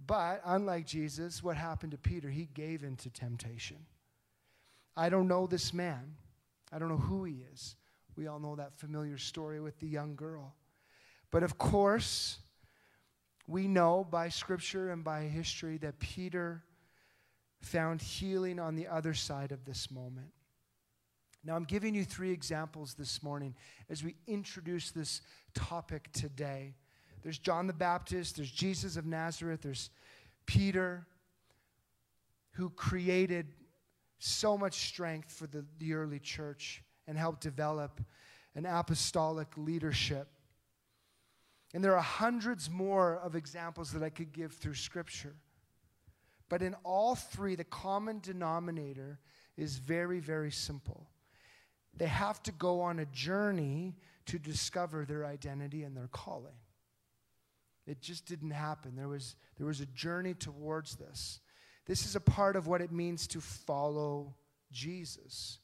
But 0.06 0.42
unlike 0.46 0.86
Jesus, 0.86 1.44
what 1.44 1.58
happened 1.58 1.92
to 1.92 1.98
Peter? 1.98 2.30
He 2.30 2.50
gave 2.54 2.84
in 2.84 2.96
to 2.98 3.10
temptation. 3.10 3.78
I 4.96 5.10
don't 5.10 5.28
know 5.28 5.48
this 5.48 5.74
man. 5.74 6.16
I 6.72 6.80
don't 6.80 6.90
know 6.90 6.98
who 6.98 7.24
he 7.24 7.44
is. 7.54 7.76
We 8.16 8.28
all 8.28 8.40
know 8.40 8.56
that 8.56 8.78
familiar 8.78 9.18
story 9.18 9.60
with 9.60 9.80
the 9.80 9.88
young 9.88 10.16
girl. 10.16 10.56
But 11.32 11.44
of 11.44 11.58
course, 11.58 12.38
we 13.48 13.68
know 13.68 14.06
by 14.10 14.30
scripture 14.30 14.92
and 14.92 15.04
by 15.04 15.22
history 15.22 15.78
that 15.78 16.00
Peter 16.00 16.64
found 17.62 18.02
healing 18.02 18.60
on 18.60 18.76
the 18.76 18.88
other 18.88 19.14
side 19.14 19.52
of 19.52 19.66
this 19.66 19.90
moment. 19.92 20.32
Now, 21.44 21.56
I'm 21.56 21.64
giving 21.64 21.94
you 21.94 22.04
three 22.04 22.32
examples 22.32 22.96
this 22.96 23.22
morning 23.22 23.54
as 23.90 24.04
we 24.04 24.16
introduce 24.26 24.90
this 24.92 25.22
topic 25.54 26.12
today. 26.12 26.74
There's 27.22 27.38
John 27.38 27.68
the 27.68 27.74
Baptist, 27.74 28.38
there's 28.38 28.52
Jesus 28.52 28.98
of 28.98 29.06
Nazareth, 29.06 29.62
there's 29.62 29.92
Peter, 30.48 31.06
who 32.54 32.70
created 32.72 33.48
so 34.18 34.58
much 34.58 34.88
strength 34.88 35.32
for 35.32 35.46
the, 35.46 35.66
the 35.78 35.94
early 35.94 36.20
church 36.20 36.84
and 37.08 37.18
helped 37.18 37.42
develop 37.42 38.02
an 38.56 38.66
apostolic 38.66 39.48
leadership. 39.58 40.28
And 41.76 41.84
there 41.84 41.98
are 41.98 42.02
hundreds 42.02 42.70
more 42.70 43.18
of 43.18 43.36
examples 43.36 43.92
that 43.92 44.02
I 44.02 44.10
could 44.10 44.32
give 44.32 44.54
through 44.54 44.76
Scripture. 44.76 45.36
But 46.48 46.62
in 46.62 46.74
all 46.86 47.16
three, 47.16 47.56
the 47.56 47.66
common 47.66 48.20
denominator 48.22 49.20
is 49.58 49.76
very, 49.76 50.22
very 50.22 50.52
simple. 50.52 51.10
They 51.94 52.08
have 52.08 52.42
to 52.44 52.54
go 52.54 52.80
on 52.80 53.00
a 53.00 53.06
journey 53.08 53.98
to 54.28 54.40
discover 54.40 55.04
their 55.04 55.26
identity 55.26 55.84
and 55.84 55.98
their 55.98 56.08
calling. 56.08 56.56
It 57.86 58.00
just 58.00 58.26
didn't 58.26 58.52
happen. 58.52 58.96
There 58.96 59.10
was, 59.10 59.36
there 59.58 59.68
was 59.68 59.82
a 59.82 59.86
journey 59.88 60.34
towards 60.34 60.96
this. 60.96 61.42
This 61.86 62.06
is 62.06 62.16
a 62.16 62.22
part 62.22 62.56
of 62.56 62.68
what 62.68 62.80
it 62.80 62.94
means 62.94 63.28
to 63.28 63.42
follow 63.42 64.34
Jesus. 64.72 65.60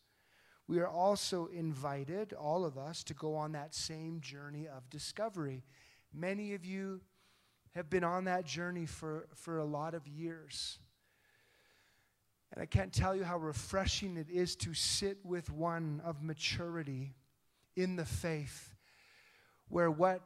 We 0.67 0.79
are 0.79 0.89
also 0.89 1.47
invited, 1.47 2.33
all 2.33 2.65
of 2.65 2.77
us, 2.77 3.01
to 3.05 3.13
go 3.13 3.35
on 3.35 3.53
that 3.53 3.73
same 3.73 4.19
journey 4.19 4.67
of 4.67 4.89
discovery. 4.89 5.63
Many 6.13 6.53
of 6.53 6.65
you 6.65 7.01
have 7.75 7.89
been 7.89 8.03
on 8.03 8.25
that 8.25 8.45
journey 8.45 8.85
for, 8.85 9.27
for 9.35 9.57
a 9.57 9.65
lot 9.65 9.93
of 9.93 10.07
years. 10.07 10.77
And 12.51 12.61
I 12.61 12.65
can't 12.65 12.91
tell 12.91 13.15
you 13.15 13.23
how 13.23 13.37
refreshing 13.37 14.17
it 14.17 14.29
is 14.29 14.55
to 14.57 14.73
sit 14.73 15.17
with 15.23 15.49
one 15.49 16.01
of 16.03 16.21
maturity 16.21 17.13
in 17.77 17.95
the 17.95 18.03
faith, 18.03 18.75
where 19.69 19.89
what 19.89 20.21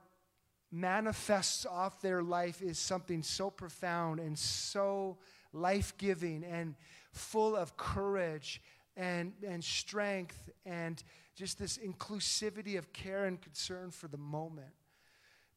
manifests 0.71 1.65
off 1.65 2.01
their 2.01 2.23
life 2.23 2.61
is 2.63 2.79
something 2.79 3.21
so 3.21 3.51
profound 3.51 4.19
and 4.19 4.37
so 4.37 5.17
life 5.53 5.93
giving 5.97 6.43
and 6.43 6.75
full 7.11 7.55
of 7.55 7.77
courage 7.77 8.61
and, 8.97 9.33
and 9.47 9.63
strength 9.63 10.49
and 10.65 11.03
just 11.35 11.59
this 11.59 11.77
inclusivity 11.77 12.77
of 12.77 12.91
care 12.91 13.25
and 13.25 13.41
concern 13.41 13.91
for 13.91 14.07
the 14.07 14.17
moment. 14.17 14.73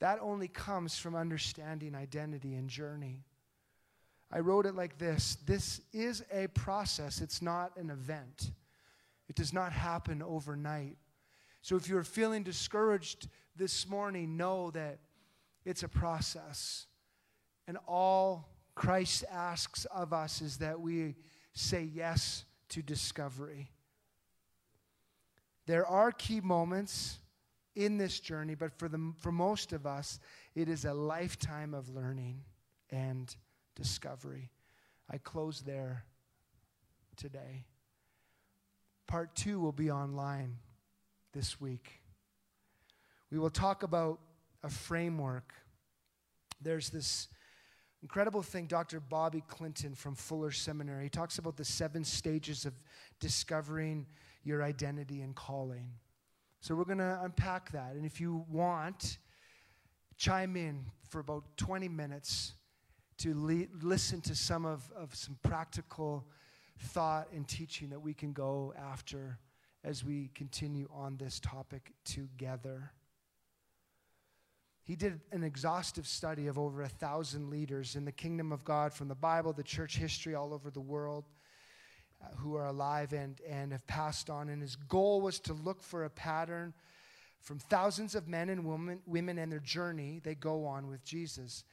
That 0.00 0.18
only 0.20 0.48
comes 0.48 0.96
from 0.96 1.14
understanding 1.14 1.94
identity 1.94 2.54
and 2.54 2.68
journey. 2.68 3.24
I 4.30 4.40
wrote 4.40 4.66
it 4.66 4.74
like 4.74 4.98
this 4.98 5.36
This 5.46 5.80
is 5.92 6.24
a 6.32 6.48
process, 6.48 7.20
it's 7.20 7.42
not 7.42 7.76
an 7.76 7.90
event. 7.90 8.50
It 9.28 9.36
does 9.36 9.52
not 9.52 9.72
happen 9.72 10.22
overnight. 10.22 10.96
So 11.60 11.76
if 11.76 11.88
you're 11.88 12.02
feeling 12.02 12.44
discouraged 12.44 13.28
this 13.56 13.86
morning, 13.86 14.38
know 14.38 14.70
that 14.70 15.00
it's 15.66 15.82
a 15.82 15.88
process. 15.88 16.86
And 17.66 17.76
all 17.86 18.48
Christ 18.74 19.24
asks 19.30 19.84
of 19.86 20.14
us 20.14 20.40
is 20.40 20.58
that 20.58 20.80
we 20.80 21.16
say 21.52 21.82
yes 21.82 22.44
to 22.70 22.80
discovery. 22.80 23.70
There 25.66 25.86
are 25.86 26.12
key 26.12 26.40
moments 26.40 27.18
in 27.78 27.96
this 27.96 28.18
journey, 28.18 28.56
but 28.56 28.76
for, 28.76 28.88
the, 28.88 29.12
for 29.18 29.30
most 29.30 29.72
of 29.72 29.86
us, 29.86 30.18
it 30.56 30.68
is 30.68 30.84
a 30.84 30.92
lifetime 30.92 31.74
of 31.74 31.88
learning 31.88 32.42
and 32.90 33.34
discovery. 33.76 34.50
I 35.08 35.18
close 35.18 35.60
there 35.60 36.04
today. 37.16 37.64
Part 39.06 39.36
two 39.36 39.60
will 39.60 39.72
be 39.72 39.92
online 39.92 40.58
this 41.32 41.60
week. 41.60 42.02
We 43.30 43.38
will 43.38 43.48
talk 43.48 43.84
about 43.84 44.18
a 44.64 44.68
framework. 44.68 45.54
There's 46.60 46.90
this 46.90 47.28
incredible 48.02 48.42
thing 48.42 48.66
Dr. 48.66 48.98
Bobby 48.98 49.44
Clinton 49.46 49.94
from 49.94 50.16
Fuller 50.16 50.50
Seminary. 50.50 51.04
He 51.04 51.10
talks 51.10 51.38
about 51.38 51.56
the 51.56 51.64
seven 51.64 52.02
stages 52.02 52.66
of 52.66 52.74
discovering 53.20 54.06
your 54.42 54.64
identity 54.64 55.20
and 55.20 55.36
calling. 55.36 55.92
So 56.60 56.74
we're 56.74 56.84
going 56.84 56.98
to 56.98 57.20
unpack 57.22 57.70
that. 57.72 57.92
And 57.94 58.04
if 58.04 58.20
you 58.20 58.44
want, 58.50 59.18
chime 60.16 60.56
in 60.56 60.84
for 61.08 61.20
about 61.20 61.44
20 61.56 61.88
minutes 61.88 62.54
to 63.18 63.32
le- 63.34 63.66
listen 63.80 64.20
to 64.22 64.34
some 64.34 64.64
of, 64.64 64.90
of 64.96 65.14
some 65.14 65.38
practical 65.42 66.26
thought 66.78 67.28
and 67.32 67.46
teaching 67.46 67.90
that 67.90 68.00
we 68.00 68.12
can 68.14 68.32
go 68.32 68.74
after 68.76 69.38
as 69.84 70.04
we 70.04 70.30
continue 70.34 70.88
on 70.92 71.16
this 71.16 71.40
topic 71.40 71.92
together. 72.04 72.92
He 74.82 74.96
did 74.96 75.20
an 75.32 75.44
exhaustive 75.44 76.06
study 76.06 76.46
of 76.46 76.58
over 76.58 76.82
a 76.82 76.88
thousand 76.88 77.50
leaders 77.50 77.94
in 77.94 78.04
the 78.04 78.12
kingdom 78.12 78.52
of 78.52 78.64
God 78.64 78.92
from 78.92 79.08
the 79.08 79.14
Bible, 79.14 79.52
the 79.52 79.62
church 79.62 79.96
history 79.96 80.34
all 80.34 80.52
over 80.52 80.70
the 80.70 80.80
world 80.80 81.24
who 82.38 82.56
are 82.56 82.66
alive 82.66 83.12
and, 83.12 83.40
and 83.48 83.72
have 83.72 83.86
passed 83.86 84.30
on. 84.30 84.48
And 84.48 84.62
his 84.62 84.76
goal 84.76 85.20
was 85.20 85.40
to 85.40 85.52
look 85.52 85.82
for 85.82 86.04
a 86.04 86.10
pattern 86.10 86.74
from 87.40 87.58
thousands 87.58 88.14
of 88.14 88.28
men 88.28 88.48
and 88.48 88.64
women, 88.64 89.00
women 89.06 89.38
and 89.38 89.50
their 89.50 89.60
journey 89.60 90.20
they 90.22 90.34
go 90.34 90.66
on 90.66 90.88
with 90.88 91.04
Jesus. 91.04 91.64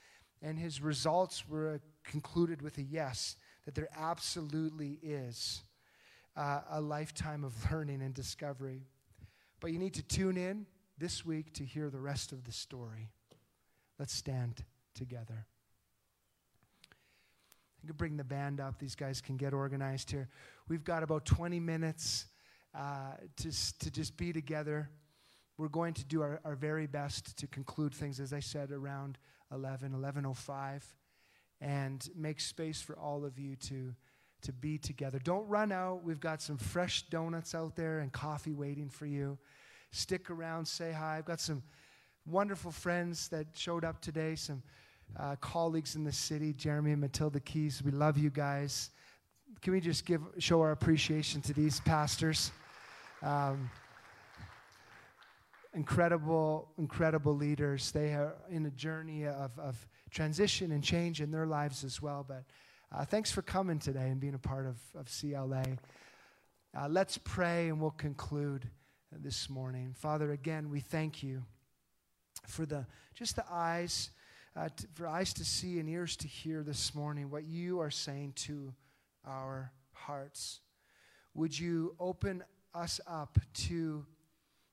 And 0.42 0.60
his 0.60 0.82
results 0.82 1.48
were 1.48 1.82
concluded 2.04 2.62
with 2.62 2.78
a 2.78 2.84
yes, 2.84 3.36
that 3.66 3.74
there 3.74 3.90
absolutely 3.98 5.00
is 5.02 5.64
uh, 6.36 6.62
a 6.70 6.82
lifetime 6.82 7.44
of 7.44 7.54
learning 7.72 8.02
and 8.02 8.14
discovery. 8.14 8.84
But 9.60 9.72
you 9.72 9.80
need 9.80 9.96
to 9.96 10.04
tune 10.04 10.38
in 10.38 10.66
this 10.98 11.26
week 11.26 11.54
to 11.54 11.66
hear 11.66 11.90
the 11.90 12.00
rest 12.00 12.32
of 12.32 12.44
the 12.44 12.52
story. 12.52 13.10
Let's 13.98 14.14
stand 14.14 14.64
together. 14.94 15.48
I 17.86 17.88
can 17.88 17.98
bring 17.98 18.18
the 18.18 18.24
band 18.24 18.60
up. 18.60 18.80
These 18.80 18.96
guys 18.96 19.22
can 19.22 19.38
get 19.38 19.54
organized 19.54 20.10
here. 20.10 20.28
We've 20.68 20.84
got 20.84 21.04
about 21.04 21.24
20 21.24 21.60
minutes 21.60 22.26
uh, 22.74 23.14
to, 23.38 23.78
to 23.78 23.92
just 23.92 24.18
be 24.18 24.34
together. 24.34 24.90
We're 25.60 25.68
going 25.68 25.94
to 25.94 26.04
do 26.04 26.24
our, 26.24 26.42
our 26.44 26.56
very 26.56 26.88
best 26.88 27.38
to 27.38 27.46
conclude 27.46 27.94
things, 27.94 28.20
as 28.20 28.34
I 28.34 28.40
said, 28.40 28.72
around 28.72 29.20
11, 29.52 29.92
11.05, 29.92 30.82
and 31.62 32.10
make 32.16 32.42
space 32.42 32.82
for 32.82 32.98
all 32.98 33.24
of 33.24 33.38
you 33.38 33.56
to, 33.58 33.94
to 34.42 34.52
be 34.52 34.80
together. 34.80 35.20
Don't 35.20 35.48
run 35.48 35.72
out. 35.72 36.04
We've 36.04 36.20
got 36.20 36.42
some 36.42 36.58
fresh 36.58 37.04
donuts 37.04 37.54
out 37.54 37.76
there 37.76 38.00
and 38.00 38.12
coffee 38.12 38.54
waiting 38.54 38.90
for 38.90 39.06
you. 39.06 39.38
Stick 39.92 40.32
around, 40.32 40.66
say 40.66 40.92
hi. 40.92 41.20
I've 41.20 41.26
got 41.26 41.40
some 41.40 41.62
wonderful 42.26 42.72
friends 42.72 43.28
that 43.28 43.46
showed 43.54 43.86
up 43.86 44.02
today, 44.02 44.34
some 44.34 44.64
uh, 45.18 45.36
colleagues 45.38 45.96
in 45.96 46.04
the 46.04 46.12
city, 46.12 46.54
Jeremy 46.54 46.92
and 46.92 47.02
Matilda 47.02 47.40
Keys. 47.40 47.82
We 47.84 47.92
love 47.92 48.18
you 48.18 48.30
guys. 48.30 48.90
Can 49.62 49.74
we 49.74 49.80
just 49.80 50.06
give 50.06 50.22
show 50.40 50.62
our 50.62 50.72
appreciation 50.72 51.42
to 51.42 51.54
these 51.54 51.80
pastors? 51.82 52.52
Um, 53.22 53.70
incredible, 55.74 56.70
incredible 56.78 57.36
leaders. 57.36 57.92
They 57.92 58.14
are 58.14 58.36
in 58.50 58.66
a 58.66 58.72
journey 58.72 59.26
of, 59.26 59.58
of 59.60 59.88
transition 60.10 60.72
and 60.72 60.84
change 60.84 61.22
in 61.22 61.32
their 61.32 61.46
lives 61.46 61.84
as 61.84 62.02
well. 62.02 62.26
But 62.28 62.44
uh, 62.92 63.06
thanks 63.06 63.32
for 63.32 63.42
coming 63.42 63.80
today 63.80 64.10
and 64.10 64.20
being 64.20 64.36
a 64.36 64.40
part 64.40 64.66
of, 64.66 64.78
of 64.96 65.08
CLA. 65.08 65.64
Uh, 66.78 66.88
let's 66.90 67.18
pray 67.18 67.70
and 67.70 67.80
we'll 67.80 67.92
conclude 67.92 68.70
this 69.12 69.50
morning. 69.50 69.94
Father, 69.98 70.32
again, 70.32 70.70
we 70.70 70.80
thank 70.80 71.24
you 71.24 71.44
for 72.48 72.66
the 72.66 72.86
just 73.14 73.36
the 73.36 73.46
eyes, 73.50 74.10
uh, 74.56 74.70
to, 74.76 74.88
for 74.94 75.08
eyes 75.08 75.34
to 75.34 75.46
see 75.46 75.80
and 75.80 75.90
ears 75.90 76.16
to 76.18 76.28
hear 76.28 76.64
this 76.64 76.96
morning 76.96 77.30
what 77.30 77.44
you 77.46 77.80
are 77.80 77.92
saying 77.92 78.34
to 78.36 78.74
our 79.26 79.72
hearts. 79.92 80.62
Would 81.34 81.58
you 81.58 81.96
open 82.00 82.44
us 82.74 83.02
up 83.08 83.38
to 83.54 84.06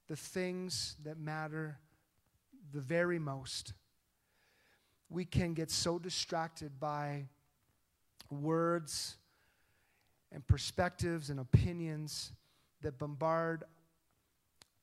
the 0.09 0.17
things 0.17 0.97
that 1.05 1.19
matter 1.19 1.79
the 2.73 2.81
very 2.81 3.19
most? 3.19 3.73
We 5.09 5.25
can 5.25 5.55
get 5.55 5.71
so 5.71 5.99
distracted 5.99 6.79
by 6.79 7.27
words 8.31 9.17
and 10.31 10.47
perspectives 10.47 11.29
and 11.29 11.41
opinions 11.41 12.33
that 12.83 12.99
bombard 12.99 13.65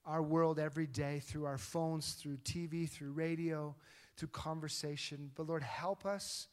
our 0.05 0.21
world 0.21 0.59
every 0.59 0.87
day 0.87 1.19
through 1.19 1.45
our 1.45 1.57
phones, 1.57 2.13
through 2.13 2.37
TV, 2.37 2.89
through 2.89 3.11
radio, 3.11 3.75
through 4.19 4.29
conversation. 4.29 5.31
But 5.35 5.47
Lord, 5.47 5.63
help 5.63 6.05
us 6.05 6.47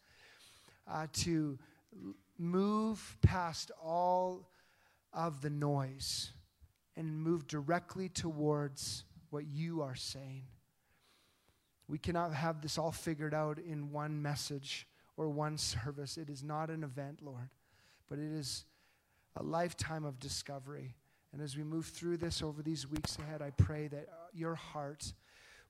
uh, 0.90 1.08
to 1.12 1.58
move 2.38 3.16
past 3.22 3.72
all 3.82 4.48
of 5.12 5.40
the 5.40 5.50
noise 5.50 6.30
and 6.96 7.20
move 7.20 7.46
directly 7.46 8.08
towards 8.08 9.04
what 9.30 9.46
you 9.46 9.82
are 9.82 9.96
saying. 9.96 10.44
We 11.88 11.98
cannot 11.98 12.32
have 12.34 12.62
this 12.62 12.78
all 12.78 12.92
figured 12.92 13.34
out 13.34 13.58
in 13.58 13.90
one 13.90 14.22
message 14.22 14.86
or 15.16 15.28
one 15.28 15.58
service. 15.58 16.16
It 16.16 16.30
is 16.30 16.42
not 16.42 16.70
an 16.70 16.84
event, 16.84 17.20
Lord, 17.22 17.50
but 18.08 18.18
it 18.18 18.32
is 18.32 18.64
a 19.36 19.42
lifetime 19.42 20.04
of 20.04 20.18
discovery. 20.18 20.94
And 21.32 21.42
as 21.42 21.56
we 21.56 21.64
move 21.64 21.86
through 21.86 22.16
this 22.18 22.42
over 22.42 22.62
these 22.62 22.88
weeks 22.88 23.18
ahead, 23.18 23.42
I 23.42 23.50
pray 23.50 23.88
that 23.88 24.08
your 24.32 24.54
heart 24.54 25.12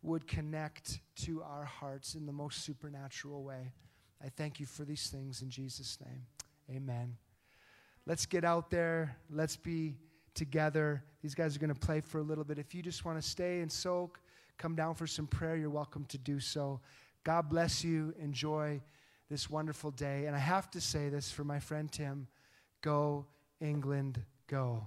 would 0.07 0.29
connect 0.29 1.01
to 1.17 1.43
our 1.43 1.65
hearts 1.65 2.15
in 2.15 2.27
the 2.27 2.33
most 2.33 2.65
supernatural 2.65 3.43
way. 3.43 3.73
I 4.25 4.29
thank 4.29 4.61
you 4.61 4.67
for 4.67 4.85
these 4.85 5.09
things 5.09 5.43
in 5.43 5.51
Jesus' 5.51 5.99
name. 6.05 6.27
Amen. 6.71 7.17
Let's 8.07 8.25
get 8.25 8.45
out 8.45 8.71
there. 8.71 9.17
Let's 9.29 9.57
be 9.57 9.97
together. 10.35 11.03
These 11.23 11.35
guys 11.35 11.57
are 11.57 11.59
going 11.59 11.75
to 11.75 11.81
play 11.81 12.01
for 12.01 12.19
a 12.19 12.23
little 12.23 12.45
bit. 12.45 12.59
If 12.59 12.73
you 12.73 12.83
just 12.83 13.05
want 13.05 13.21
to 13.21 13.29
stay 13.29 13.61
and 13.61 13.71
soak, 13.71 14.21
come 14.59 14.77
down 14.77 14.95
for 14.95 15.09
some 15.09 15.27
prayer, 15.27 15.57
you're 15.57 15.71
welcome 15.71 16.05
to 16.07 16.19
do 16.19 16.39
so. 16.39 16.81
God 17.25 17.49
bless 17.49 17.83
you. 17.83 18.15
Enjoy 18.21 18.81
this 19.29 19.51
wonderful 19.51 19.91
day. 19.91 20.27
And 20.27 20.37
I 20.37 20.39
have 20.39 20.71
to 20.71 20.81
say 20.81 21.09
this 21.09 21.33
for 21.33 21.43
my 21.43 21.59
friend 21.59 21.91
Tim 21.91 22.29
go, 22.81 23.27
England, 23.61 24.23
go. 24.47 24.87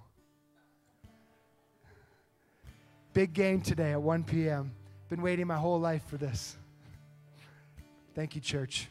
Big 3.12 3.34
game 3.34 3.60
today 3.60 3.92
at 3.92 4.02
1 4.02 4.24
p.m. 4.24 4.72
Been 5.10 5.22
waiting 5.24 5.48
my 5.48 5.58
whole 5.58 5.80
life 5.80 6.04
for 6.08 6.18
this. 6.18 6.56
Thank 8.14 8.36
you, 8.36 8.42
church. 8.42 8.88